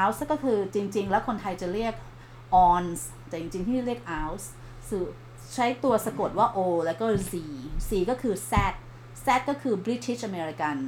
[0.00, 1.94] ounce ก็คือจริง ๆ แล้วคนไทยจะเรียก
[2.66, 4.46] ounce แต่จริง ๆ ที่เรียก ounce
[4.88, 5.04] สื่อ
[5.54, 7.34] ใช้ตัวสะกดว่า o แล้วก็ z
[7.88, 8.54] z ก็คือ z
[9.24, 10.78] z ก็คือ British American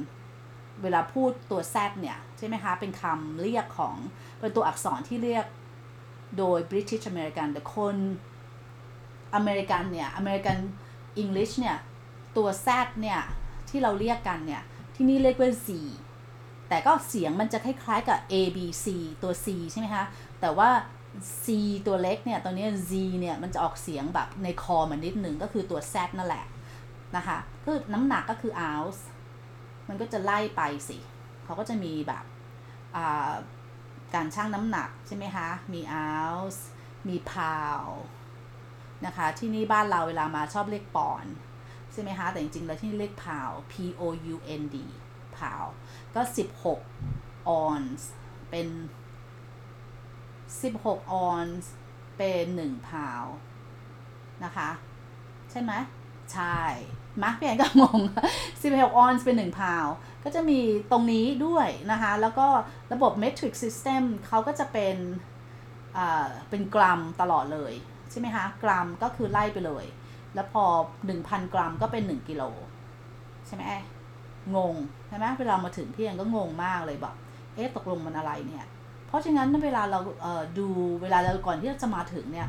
[0.81, 3.95] เวลาพูดตัว z เนี่ย ช่ไหมคะ เป็นคำเรียกของ
[4.39, 5.45] เป็นตัวอักษรที่เรียก
[6.37, 7.95] โดย British American แต่คน
[9.35, 10.59] อเมริกันเนี่ย American
[11.21, 11.77] English เนี่ย
[12.37, 12.67] ตัว z
[13.01, 13.19] เนี่ย
[13.69, 14.61] ที่เราเรียกกันเนี่ย
[14.95, 15.69] ที่นี่เรียกว่า z
[16.69, 18.85] แต่ก็เสียงมันจะคล้าย ๆ กับ A B C
[19.23, 20.05] ตัว C ใช่ไหมคะ
[20.41, 20.69] แต่ว่า
[21.43, 21.45] C
[21.87, 26.45] ตัวเล็กเนี่ยตอนนี้ Z เนี่ย มันจะออกเสียงแบบในคอมันนิดหนึ่งก็คือตัว Z นั่นแหละ
[27.15, 29.01] นะคะก็น้ำหนักก็คือ ounce
[29.87, 30.97] มันก็จะไล่ไปสิ
[31.45, 32.23] เขาก็จะมีแบบ
[34.13, 36.59] การชั่งน้ำหนักใช่ไหมคะ มี ounce
[37.07, 37.97] มี pound
[39.05, 41.25] นะคะ ที่นี่บ้านเราเวลามาชอบเรียกปอน
[41.91, 44.01] ใช่ไหมคะ แต่จริงๆ แล้วที่นี่เรียก pound p o
[44.33, 44.77] u n d
[45.37, 45.73] pound
[46.15, 46.21] ก็
[46.89, 48.03] 16 ounce
[48.49, 48.67] เป็น
[50.31, 51.71] 16 ออนซ์
[52.17, 53.25] เป็น1พาว
[54.43, 54.69] นะคะ
[55.51, 55.71] ใช่ไหม
[56.33, 56.57] ใช่
[57.21, 57.99] มาร์กพี่แอนก็งง
[58.51, 59.85] 16 ออนซ์เป็น1พาว
[60.23, 60.59] ก็จะมี
[60.91, 62.47] ตรงนี้ด้วยนะคะ แล้วก็
[62.93, 64.97] ระบบ metric system เขาก็จะเป็น
[66.49, 67.73] เป็นกรัมตลอดเลย
[68.11, 69.85] ใช่ไหมคะ กรัมก็คือไล่ไปเลย
[70.35, 70.63] แล้วพอ
[71.09, 72.43] 1,000 กรัมก็เป็น 1 กิโล
[73.47, 73.63] ใช่ไหม
[74.55, 74.75] งง
[75.07, 77.15] ใช่ไหมเวลามาถึงพี่แอนก็งงมากเลยแบบ
[77.55, 78.65] เอ๊ะตกลงมันอะไรเนี่ย
[79.07, 80.67] เพราะฉะนั้นเวลาเราเดู
[81.01, 82.47] เวลาเราก่อนที่เราจะมาถึงเนี่ย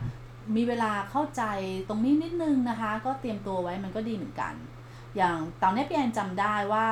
[0.57, 1.43] มีเวลาเข้าใจ
[1.89, 4.55] ตรงนี้นิดนึงนะคะ ก็เตรียมตัวไว้มันก็ดีเหมือนกัน
[5.17, 6.87] อย่างตอนนี้พี่แอนจำได้ว่า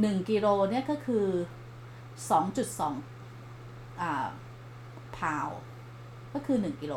[0.00, 1.26] 1กิโลเนี่ยก็คือ
[2.22, 4.26] 2.2อ่า
[5.16, 5.48] พาว
[6.32, 6.94] ก็คือ 1กิโล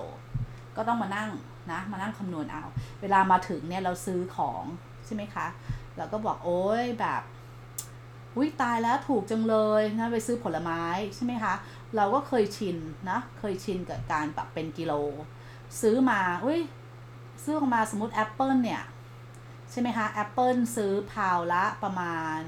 [0.75, 1.29] ก็ต้องมานั่ง
[1.71, 2.63] นะมานั่งคำนวณเอา
[3.01, 4.63] เวลามาถึงเนี่ยเราซื้อของ
[5.05, 5.47] ใช่ไหมคะ
[5.97, 7.21] เราก็บอกโอ้ยแบบ
[8.35, 10.81] อุ้ยตายแล้วถูกจังเลยนะไปซื้อผลไม้
[11.15, 11.53] ใช่ไหมคะ
[11.95, 12.77] เราก็เคยชิน
[13.09, 14.93] นะเคยชินกับการปรับเป็นกิโล
[15.81, 16.59] ซื้อมาอุ้ย
[17.43, 18.83] ซื้อออกมาสมมติแอปเปิลเนี่ย
[19.71, 22.39] ใช่ไหมคะแอปเปิลซื้อพาวละประมาณ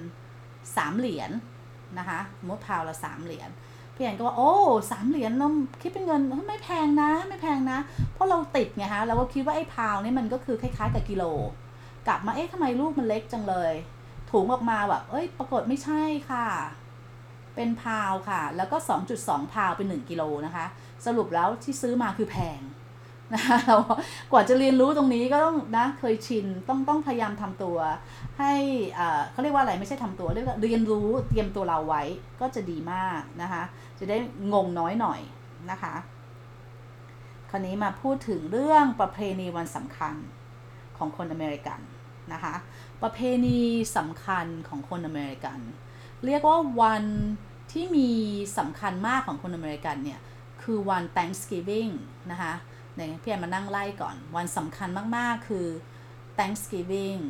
[0.75, 3.49] 3เหรียญนะคะสมมติพาวละ3เหรียญ
[3.95, 4.51] พี่แอนก็ว่าโอ้
[4.91, 5.47] สามเหรียญเรา
[5.81, 7.79] คิดเป็นเงินไม่แพงนะไม่แพงนะ
[8.13, 11.23] เพราะเราติดไงฮะเราก็คิดว่าไอ้พาวนี่มันก็คือคล้ายๆกับกิโล
[12.07, 13.73] กลับมาเอ๊ะทำไมลูกมันเล็กจังเลย
[14.31, 16.45] ถุงออกมาแบบเอ้ยปรากฏไม่ใช่ค่ะ
[17.55, 18.77] เป็นพาวค่ะ แล้วก็
[19.15, 20.65] 2.2 พาวเป็น 1 กิโลนะคะ
[21.05, 22.59] สรุปแล้วที่ซื้อมาคือแพง
[23.33, 23.77] นะคะเรา
[24.31, 27.77] กว่าจะเรียนรู้ตรงนี้ก็ต้องนะเคยชินต้องต้องพยายามทำตัว
[28.39, 28.53] ให้
[29.31, 32.03] เขาเรียกว่าอะไรไม่ใช่ทำตัวเรียกว่าเรียนรู้เตรียมตัวเราไว้
[32.41, 33.63] ก็จะดีมากนะคะ
[33.99, 34.17] จะได้
[34.53, 35.19] งงน้อยหน่อย
[35.71, 35.95] นะคะ
[37.49, 40.15] คราวนี้มาพูดถึงเรื่องประเพณีวันสำคัญ
[40.97, 41.79] ของคนอเมริกัน
[42.33, 42.55] นะคะ
[43.01, 43.59] ประเพณี
[43.97, 45.59] สำคัญของคนอเมริกัน
[46.25, 47.03] เรียกว่าวัน
[47.71, 48.09] ที่มี
[48.57, 50.19] สำคัญมากของคนอเมริกันเนี่ย
[50.63, 51.91] คือวัน Thanksgiving
[52.31, 52.53] นะคะ
[52.97, 55.67] เดี๋ยพี่แอนมานั่งไล่ก่อน วันสำคัญมาก ๆ คือ
[56.37, 57.21] Thanksgiving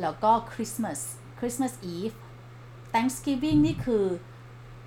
[0.00, 1.00] แล้วก็ Christmas
[1.38, 2.16] Christmas Eve
[2.94, 4.04] Thanksgiving นี่คือ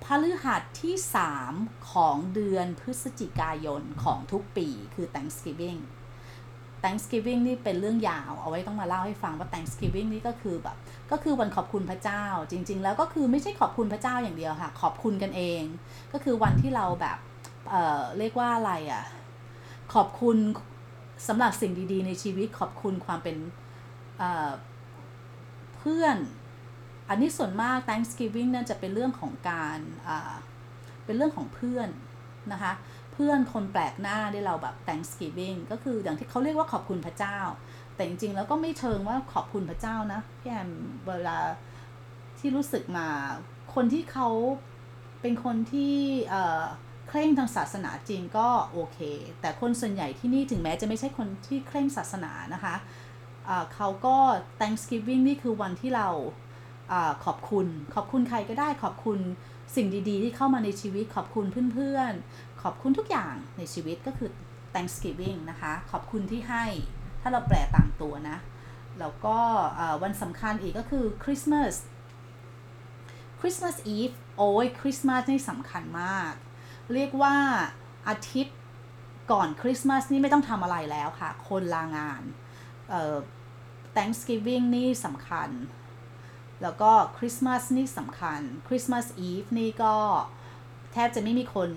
[0.04, 0.94] พฤหัสที่
[1.42, 5.80] 3 ของเดือนพฤศจิกายนของทุกปีคือ Thanksgiving
[6.84, 10.76] Thanksgiving นี่เป็นเรื่องยาว เอาไว้ต้องมาเล่าให้ฟังว่า Thanksgiving นี่ก็คือแบบ
[11.10, 15.62] ก็คือวันขอบคุณพระเจ้า จริง ๆ แล้วก็คือไม่ใช่ขอบคุณพระเจ้าอย่างเดียวค่ะ ขอบคุณกันเอง
[16.12, 17.18] ก็คือวันที่เราแบบ
[17.70, 19.04] เอ่อ เรียกว่าอะไรอะ่ะ
[19.94, 20.36] ขอบคุณ
[21.28, 23.36] สำหรับสิ่งดีๆ ในชีวิตขอบคุณความเป็น
[25.78, 26.16] เพื่อน
[27.08, 29.78] อันนี้ส่วนมาก Thanksgiving นั่นจะเป็นเรื่องของการ
[31.04, 31.88] เป็นเรื่องของเพื่อน
[32.52, 32.72] นะคะ
[33.12, 37.38] เพื่อนคนแปลกหน้าได้เราแบบ Thanksgiving ก็คืออย่างที่เขาเรียกว่าขอบคุณพระเจ้า
[37.94, 40.70] แต่จริงๆ แล้วก็ไม่เชิงว่าขอบคุณพระเจ้านะพี่แอม
[41.06, 41.38] เวลา
[42.38, 43.06] ที่รู้สึกมา
[43.74, 44.28] คนที่เขา
[45.20, 45.94] เป็นคนที่
[47.08, 48.98] เคร่งทางศาสนาจริงก็โอเค
[49.40, 54.16] แต่คนส่วนใหญ่ที่นี่ถึงแม้จะไม่ใช่คนที่เคร่งศาสนานะคะะเขาก็
[54.60, 56.08] Thanksgiving นี่คือวันที่เรา
[56.92, 56.94] อ
[57.24, 59.18] ขอบคุณ ขอบคุณใครก็ได้ขอบคุณ
[59.76, 61.44] สิ่งดีๆ ที่เข้ามาในชีวิตขอบคุณ
[61.74, 64.30] เพื่อนๆ ขอบคุณทุกอย่างในชีวิตก็คือ
[64.74, 66.64] Thanksgiving นะคะ ขอบคุณที่ให้
[67.20, 68.38] ถ้าเราแปลตามตัวนะ
[69.00, 69.38] แล้วก็
[70.02, 71.74] วันสำคัญอีกก็คือ Christmas
[73.40, 76.32] Christmas Eve โอ้ยคริสต์มาสนี่สำคัญมาก
[76.94, 77.36] เรียกว่า
[78.08, 78.56] อาทิตย์
[79.32, 82.22] ก่อนคริสต์มาสนี่ไม่ต้องทำอะไรแล้วค่ะ คนลางาน
[82.90, 83.16] เอ่อ
[83.96, 85.50] Thanksgiving นี่สำคัญ
[86.62, 89.94] แล้วก็คริสต์มาสนี่สำคัญคริสต์มาสอีฟนี่ก็
[90.92, 91.70] แทบจะไม่มีคน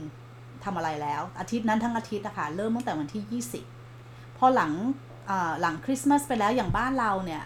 [0.63, 3.41] ทำอะไรแล้ว อาทิตย์นั้นทั้งอาทิตย์นะคะเริ่มตั้งแต่วันที่
[3.89, 4.71] 20 พอหลัง
[5.61, 7.43] หลังคริสต์มาสไปแล้วอย่างบ้านเราเนี่ย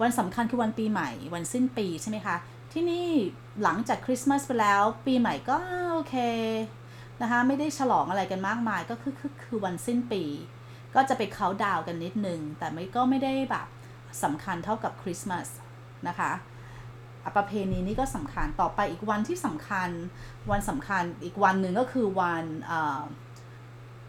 [0.00, 2.36] วันสำคัญคือวันปีใหม่ วันสิ้นปีใช่ไหมคะ
[2.72, 3.08] ที่นี่
[3.62, 5.56] หลังจากคริสต์มาสไปแล้ว ปีใหม่ก็
[5.92, 6.14] โอเค
[7.22, 10.22] นะคะไม่ได้ฉลองอะไรกันมากมายก็คือคือคือวันสิ้นปี
[10.94, 13.66] ก็จะไปเขาดาวกันนิดนึง แต่ไม่ก็ไม่ได้แบบ
[14.22, 15.48] สำคัญเท่ากับคริสต์มาส
[16.08, 16.32] นะคะ
[17.36, 19.90] ประเพณีนี้ก็สำคัญต่อไปอีกวันที่สำคัญ
[20.50, 22.44] วันสำคัญอีกวันหนึ่งก็คือวัน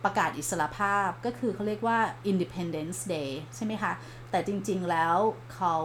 [0.03, 1.99] ประกาศอิสรภาพก็คือเขาเรียกว่า
[2.31, 3.91] Independence Day ใช่ไหมคะ
[4.29, 5.17] แต่จริงๆแล้ว
[5.55, 5.75] เขา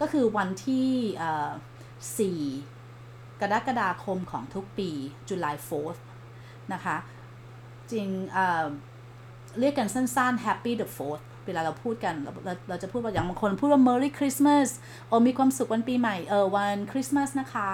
[0.00, 4.90] ก็คือวันที่ 4 กรกฎาคมของทุกปี
[5.28, 6.02] July 4th
[6.74, 6.96] นะคะ
[7.92, 8.08] จริง
[9.60, 14.68] เรียกกันสั้นๆ Happy the Fourth เวลาเราพูดกันเราเราเราจะพูดว่าอย่างบางคนพูดว่า Merry Christmas
[15.08, 17.70] โอ้มีความสุขวันปีใหม่เออวันคริสต์มาสนะคะ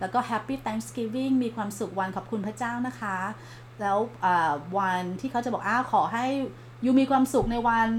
[0.00, 3.16] แล้วก็ Happy Thanksgiving มีความสุขวันขอบคุณพระเจ้านะคะ
[3.80, 3.98] แล้ว
[4.78, 6.26] วันที่เขาจะบอกอ้าวขอให้
[6.84, 7.90] ยูมีความสุขในวัน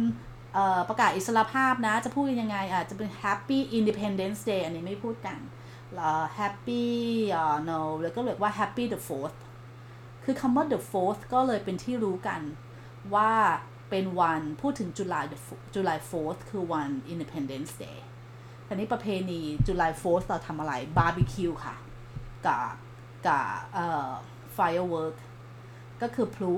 [0.90, 5.38] ประกาศอิสรภาพนะ จะพูดยังไงอาจจะเป็น Happy Independence Day อันนี้ไม่พูดกัน
[6.40, 6.86] Happy
[7.70, 9.38] no แล้วก็เรียกว่า Happy the Fourth
[10.24, 12.42] คือคำว่า the fourth ก็เลยเป็นที่รู้กัน
[13.16, 13.32] ว่า
[13.90, 15.26] เป็นวันพูดถึง July
[15.76, 18.00] July 4th คือวัน Independence Day
[18.68, 21.76] ทีนี้ประเพณี July 4th เราทำอะไรบาร์บีคิวค่ะ
[22.46, 22.74] กับ
[23.28, 24.10] กับเอ่อ
[24.58, 25.16] firework
[26.02, 26.54] ก็คือพลุ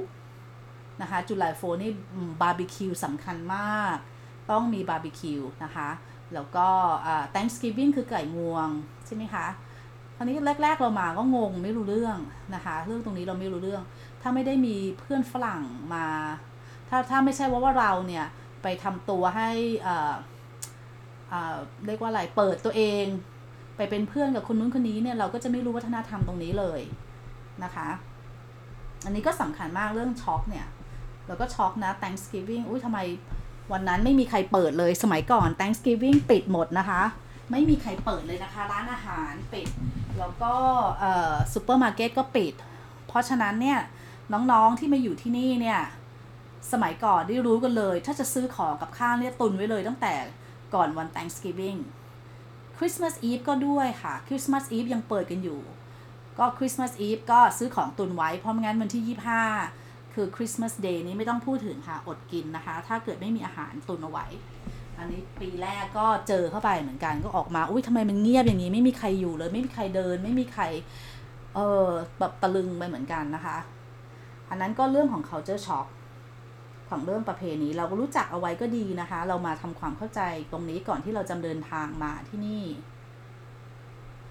[1.02, 1.92] นะคะ July 4นี่
[2.42, 3.98] บาร์บีคิวสำคัญมาก
[4.52, 5.90] ต้องมีบาร์บีคิวนะคะ
[6.34, 6.68] แล้วก็
[7.36, 8.68] Thanksgiving คือไก่งวง
[9.06, 9.48] ใช่ไหมคะ
[10.22, 12.18] ราวนี้แรก ๆ เรามาก็งงไม่รู้เรื่อง
[12.56, 13.84] นะคะ เรื่องตรงนี้เราไม่รู้เรื่อง
[14.22, 15.62] ถ้าไม่ได้มีเพื่อนฝรั่ง
[15.94, 16.06] มา
[16.90, 18.26] ถ้าถ้าไม่ใช่ว่าว่าเราเนี่ย
[18.64, 19.50] ไปทำตัวให้
[19.86, 20.14] อ่า
[21.32, 21.56] อ่า
[21.86, 23.06] เรียกว่าอะไรเปิดตัวเอง
[23.78, 26.82] ไปเป็นเพื่อนกับคนนู้นคนนี้เนี่ยเราก็จะไม่รู้วัฒนธรรมตรงนี้เลย
[27.64, 27.88] นะคะ
[29.06, 30.68] อันนี้ก็สำคัญมากเรื่องช็อกเนี่ย
[31.28, 33.00] เราก็ช็อกนะ Thanksgiving อุ้ยทำไม
[33.72, 37.02] วันนั้นไม่มีใครเปิดเลยสมัยก่อน Thanksgiving ปิดหมดนะคะ
[37.52, 39.70] ไม่มีใครเปิดเลยนะคะ ร้านอาหารปิด
[40.20, 40.54] แล้วก็
[41.54, 42.54] ซูเปอร์มาร์เก็ตก็ปิด
[43.08, 43.80] เพราะฉะนั้นเนี่ย
[44.34, 45.82] น้องๆที่มาอยู่ที่นี่เนี่ย
[46.72, 50.14] สมัยก่อนได้รู้กันเลย ถ้าจะซื้อของกับข้าวเนี่ยตุนไว้เลยตั้งแต่
[50.74, 51.80] ก่อนวัน Thanksgiving
[52.78, 55.60] Christmas Eve ก็ด้วยค่ะ Christmas Eve ยังเปิดกันอยู่
[56.40, 59.18] ก็ Christmas Eve ก็ซื้อของตุนไว้ เพราะงั้นวันที่
[59.66, 64.26] 25 คือ Christmas Day นี้ไม่ต้องพูดถึงค่ะ อดกินนะคะ ถ้าเกิดไม่มีอาหารตุนเอาไว้
[65.02, 70.64] อันนี้ปีแรกก็เจอเข้าไปเหมือนกันก็ออกมาอุ้ยทำไมมันเงียบอย่างนี้ไม่มีใครอยู่เลย ไม่มีใครเดิน ไม่มีใคร
[71.56, 71.88] เออ
[72.20, 73.58] แบบตะลึงไปเหมือนกันนะคะ
[74.50, 75.88] อันนั้นก็เรื่องของ culture shock
[76.90, 82.64] ของเรื่องประเพณีเราก็รู้จักเอาไว้ก็ดีนะคะ เรามาทำความเข้าใจตรงนี้ก่อนที่เราจะเดินทางมาที่นี่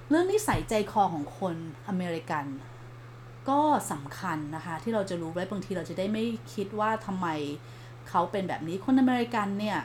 [0.08, 1.54] เรื่องนิสัยใจคอของคน
[1.88, 2.46] อเมริกัน
[3.48, 3.60] ก็
[3.92, 7.26] สำคัญนะคะ ที่เราจะรู้ไว้บางทีเราจะได้ไม่คิดว่าทำไม
[8.08, 9.78] เขาเป็นแบบนี้คนอเมริกันเนี่ย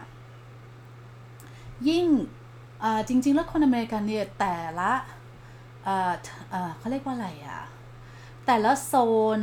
[1.89, 2.07] ยิ่ง
[3.07, 4.91] จริง ๆ แล้วคนอเมริกันเนี่ยแต่ละ
[6.77, 7.61] เขาเรียกว่าอะไรอะ
[8.45, 8.93] แต่ละโซ
[9.37, 9.41] น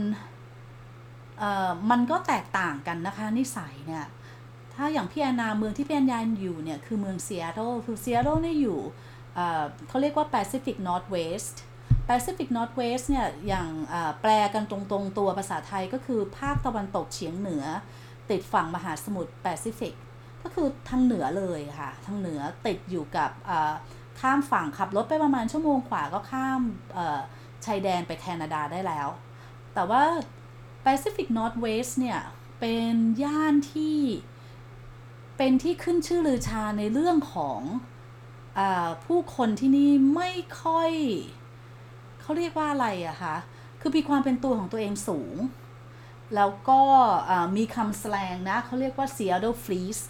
[1.91, 4.07] มันก็แตกต่างกันนะคะนิสัยเนี่ย
[4.75, 8.79] ถ้าอย่างพี่แอนนาเมืองที่พี่แอนนาอยู่เนี่ยคือเมืองเซีแอตเทิลคือเซีแอตเทิลเนี่ยอยู่
[9.89, 11.55] เขาเรียกว่า Pacific Northwest
[12.09, 13.69] Pacific Northwest เนี่ยอย่าง
[14.21, 17.65] แปลกันตรงๆตัวภาษาไทยก็คือภาคตะวันตกเฉียงเหนือ
[18.31, 19.95] ติดฝั่งมหาสมุทรแปซิฟิก
[20.43, 23.31] ก็คือทางเหนือเลยค่ะ ทางเหนือติดอยู่กับ
[24.21, 26.61] ข้ามฝั่งขับรถไปประมาณชั่วโมงกว่าก็ข้าม
[27.65, 29.09] ชายแดนไปแคนาดาได้แล้ว
[29.75, 30.03] แต่ว่า
[30.85, 32.21] Pacific Northwest เนี่ย
[32.61, 33.99] เป็นย่านที่
[35.37, 37.61] เป็นที่ขึ้นชื่อลือชาในเรื่องของ
[38.59, 38.61] อ
[39.05, 40.31] ผู้คนที่นี่ไม่
[40.63, 40.91] ค่อย
[42.21, 43.37] เขาเรียกว่าอะไรอะคะ
[43.81, 45.37] คือมีความเป็นตัวของตัวเองสูง
[46.35, 46.81] แล้วก็
[47.57, 50.03] มีคำแสลงนะ เขาเรียกว่า Seattle Freeze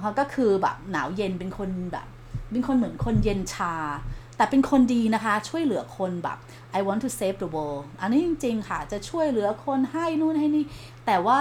[0.00, 2.06] เขาก็คือแบบหนาวเย็นเป็นคนแบบ
[2.50, 3.74] เป็นคนเหมือนคนเย็นชา
[4.36, 6.38] แต่เป็นคนดีนะคะ ช่วยเหลือคนแบบ
[6.78, 10.64] I want to save the world อันนี้จริง ๆ ค่ะ จะช่วยเหลือคนให้นู่นให้นี่
[11.06, 11.40] แต่ว่า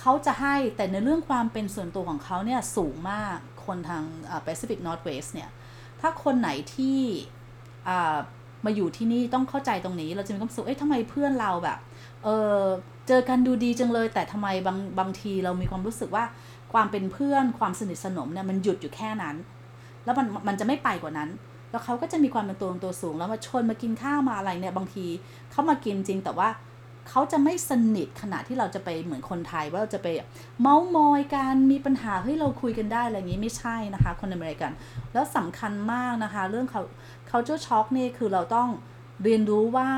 [0.00, 4.04] เขาจะให้แต่ในเรื่องความเป็นส่วนตัวของเขาเนี่ยสูงมากคนทาง
[4.46, 5.50] Pacific Northwest เนี่ย
[6.00, 6.98] ถ้าคนไหนที่
[8.64, 11.78] มาอยู่ที่นี่ต้องเข้าใจตรงนี้ เราจะมีความสุขเอ๊ะทำไมเพื่อนเราแบบ
[12.24, 12.28] เอ
[12.58, 12.62] อ
[13.08, 16.24] เจอกันดูดีจังเลย แต่ทำไมบางบางทีเรามีความรู้สึกว่า
[16.74, 19.36] ความเป็นเพื่อนความสนิทสนมเนี่ยมันหยุดอยู่แค่นั้น
[20.04, 21.30] แล้วมันมันจะไม่ไปกว่านั้น
[21.70, 25.06] แล้วเขาก็จะมีความเป็นตัวตัวสูง แล้วมาชวนมากินข้าวมาอะไรเนี่ยบางที
[25.50, 26.48] เขามากินจริงแต่ว่า
[27.08, 30.08] เขาจะไม่สนิทขนาดที่เราจะไปเหมือนคนไทยว่าเราจะไป
[30.60, 34.72] เมาส์มอยกันมีปัญหาเฮ้ยเราคุยกันได้อะไรอย่างนี้ไม่ใช่นะคะ คนอเมริกัน
[35.12, 36.82] แล้วสำคัญมากนะคะ เรื่องเขา
[37.28, 38.68] เขาเจ้าช็อกนี่คือเราต้อง
[39.24, 39.88] เรียนรู้ว่า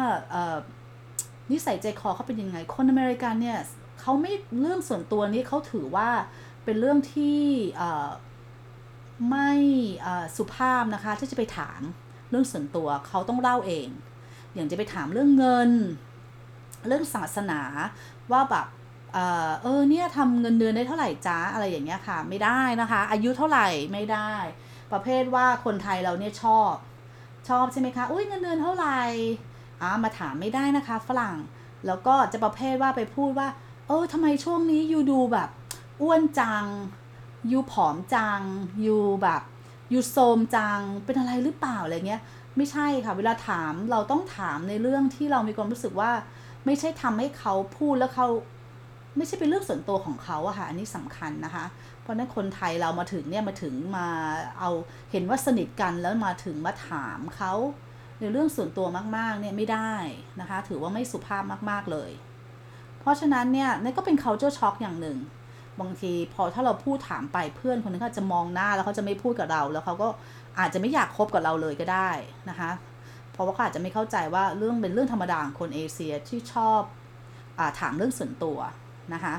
[1.50, 3.58] นิสัยใจคอเขาเป็นยังไงคนอเมริกันเนี่ย
[4.00, 6.08] เขาไม่เรื่องส่วนตัวนี้เขาถือว่า
[6.66, 7.42] เป็นเรื่องที่
[9.30, 9.52] ไม่
[10.36, 11.80] สุภาพนะคะ ที่จะไปถาม
[12.30, 13.88] เรื่องส่วนตัวเขาต้องเล่าเอง
[14.54, 15.70] อย่างจะไปถามเรื่องเงิน
[16.88, 17.60] เรื่องศาสนา
[18.32, 18.66] ว่าแบบ
[19.62, 24.32] เออเนี่ยทำเงินเดือนได้เท่าไหร่จ้าอะไรอย่างเงี้ยค่ะ ไม่ได้นะคะ อายุเท่าไหร่ไม่ได้
[24.92, 26.74] ประเภทว่าคนไทยเราเนี่ยชอบ
[27.48, 29.00] ชอบใช่ไหมคะอุ้ยเงินเดือนเท่าไหร่
[29.80, 31.36] อ่ามาถามไม่ได้นะคะ ฝรั่ง
[31.86, 33.48] แล้วก็จะประเภทว่าไปพูดว่า
[33.86, 35.48] เออทำไมช่วงนี้ยูดูแบบ
[36.00, 36.64] อ้วนจัง
[37.50, 38.40] ยูผอมจัง
[38.86, 39.42] ยูแบบ
[39.92, 42.22] ยูโซมจัง เป็นอะไรหรือเปล่าอะไรเงี้ย
[42.56, 46.10] ไม่ใช่ค่ะ เวลาถามเราต้องถามในเรื่องที่เรามีความรู้สึกว่า
[46.66, 48.26] ไม่ใช่ทำให้เขาพูดแล้วเขา
[49.16, 51.64] ไม่ใช่เป็นเรื่องส่วนตัวของเขาอะค่ะ อันนี้สำคัญนะคะ
[52.02, 54.06] เพราะนั้นคนไทยเรามาถึงเนี่ยมาถึงมา
[54.58, 54.70] เอา
[55.12, 57.52] เห็นว่าสนิทกันแล้วมาถึงมาถามเขา
[58.20, 59.92] ในเรื่องส่วนตัวมากๆเนี่ยไม่ได้
[60.40, 62.10] นะคะ ถือว่าไม่สุภาพมากๆเลย
[63.00, 65.18] เพราะฉะนั้นเนี่ยนี่ก็เป็น culture shock อย่างหนึ่ง
[65.80, 70.08] บางทีพอถ้าเราพูดถามไปเพื่อนคนนึงเขาจะมองหน้าแล้วเขาจะไม่พูดกับเรา แล้วเขาก็
[70.58, 72.10] อาจจะไม่อยากคบกับเราเลยก็ได้
[72.50, 72.70] นะคะ
[73.32, 76.80] เพราะว่าเขาอาจจะไม่เข้าใจว่าเรื่องเป็นเรื่องธรรมดาของคนเอเชียที่ชอบ
[77.58, 78.58] อถามเรื่องส่วนตัว
[79.14, 79.34] นะคะ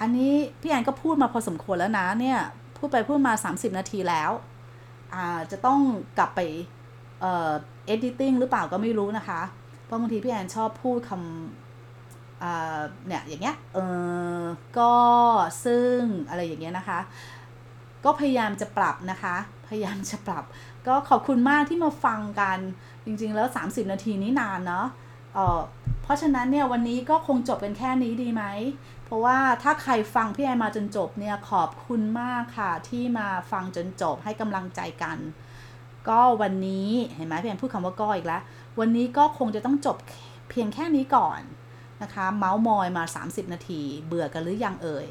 [0.00, 2.38] อันนี้พี่แอนก็พูดมาพอสมควรแล้วนะเนี่ย
[2.76, 4.30] พูดไปพูดมา 30 นาทีแล้ว
[5.50, 5.80] จะต้อง
[6.18, 6.40] กลับไป
[7.20, 7.52] เอ่อ
[7.94, 9.40] editing หรือเปล่าก็ไม่รู้นะคะ
[9.84, 11.61] เพราะบางทีพี่แอนชอบพูดคำ
[13.06, 13.78] เนี่ยอย่างเงี้ยเอ
[14.40, 14.42] อ
[14.78, 14.94] ก็
[15.64, 16.98] ซึ่งอะไรอย่างเงี้ยนะคะ
[18.04, 19.36] ก็พยายามจะปรับนะคะ
[19.68, 20.44] พยายามจะปรับ
[20.86, 22.58] ก็ขอบคุณมากที่มาฟังกัน
[23.04, 24.86] จริงๆแล้ว 30 นาทีนี้นานเนาะ
[25.34, 25.60] เออ
[26.02, 28.44] เพราะฉะนั้นเนี่ยวันนี้ก็คงจบเป็นแค่นี้ดีไหม
[29.04, 35.18] เพราะว่าถ้าใครฟังพี่แอนมาจนจบเนี่ยขอบคุณมากค่ะที่มาฟังจนจบให้กำลังใจกัน
[36.08, 38.42] ก็วันนี้เห็นไหมพี่แอนพูดคำว่าก็อีกแล้ว
[38.80, 39.96] วันนี้ก็คงจะต้องจบ
[40.50, 41.40] เพียงแค่นี้ก่อน
[42.02, 45.06] นะคะเมาส์มอยมา 30 นาที เบื่อกันหรือยังเอ่ย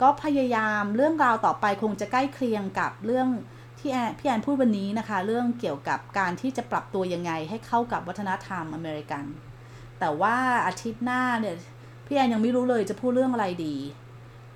[0.00, 3.28] ก็พยายามเรื่องราวต่อไปคงจะใกล้เคียงกับเรื่อง
[3.78, 9.24] ที่แอนพี่แอนพูดวันนี้นะคะ เรื่องเกี่ยวกับการที่จะปรับตัวยังไงให้เข้ากับวัฒนธรรมอเมริกัน
[9.98, 11.56] แต่ว่าอาทิตย์หน้าเนี่ย
[12.06, 13.76] พี่แอนยังไม่รู้เลยจะพูดเรื่องอะไรดี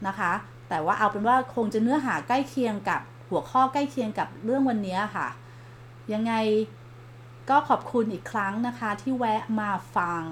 [0.06, 0.32] นะคะ
[0.68, 5.28] แต่ว่าเอาเป็นว่าคงจะเนื้อหาใกล้เคียงกับหัวข้อใกล้เคียงกับเรื่องวันนี้ค่ะ
[6.12, 6.32] ยังไง
[7.50, 10.22] ก็ขอบคุณอีกครั้งนะคะที่แวะมาฟัง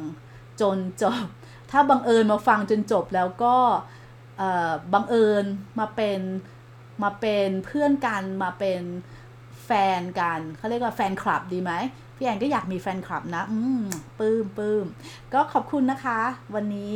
[0.60, 1.26] จนจบ
[1.70, 3.56] ถ้าบังเอิญมาฟังจนจบแล้วก็
[4.92, 5.44] บังเอิญ
[5.78, 6.20] มาเป็น
[7.02, 8.80] มาเป็นเพื่อนกันมาเป็น
[9.64, 11.72] แฟนกันเขาเรียกว่าแฟนคลับดีไหม
[12.16, 13.84] พี่แอนก็อยากมีแฟนคลับนะ อืม
[14.18, 14.84] ปื้มปื้ม
[15.34, 16.20] ก็ขอบคุณนะคะ
[16.54, 16.94] วันนี้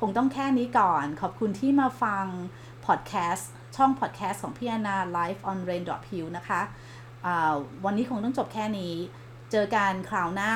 [0.00, 2.26] คงต้องแค่นี้ก่อน ขอบคุณที่มาฟัง
[2.86, 6.60] พอดแคสต์ช่องพอดแคสต์ของพี่แอนนา Life on Rain Hill นะคะ
[7.84, 8.94] วันนี้คงต้องจบแค่นี้
[9.52, 10.54] เจอกันคราวหน้า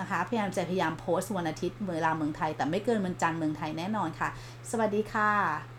[0.00, 4.28] นะคะพยายามจะพยายามโพสต์วันอาทิตย์เวลาเมืองไทย แต่ไม่เกินวันจันทร์เมืองไทยแน่นอนค่ะ
[4.70, 5.77] สวัสดีค่ะ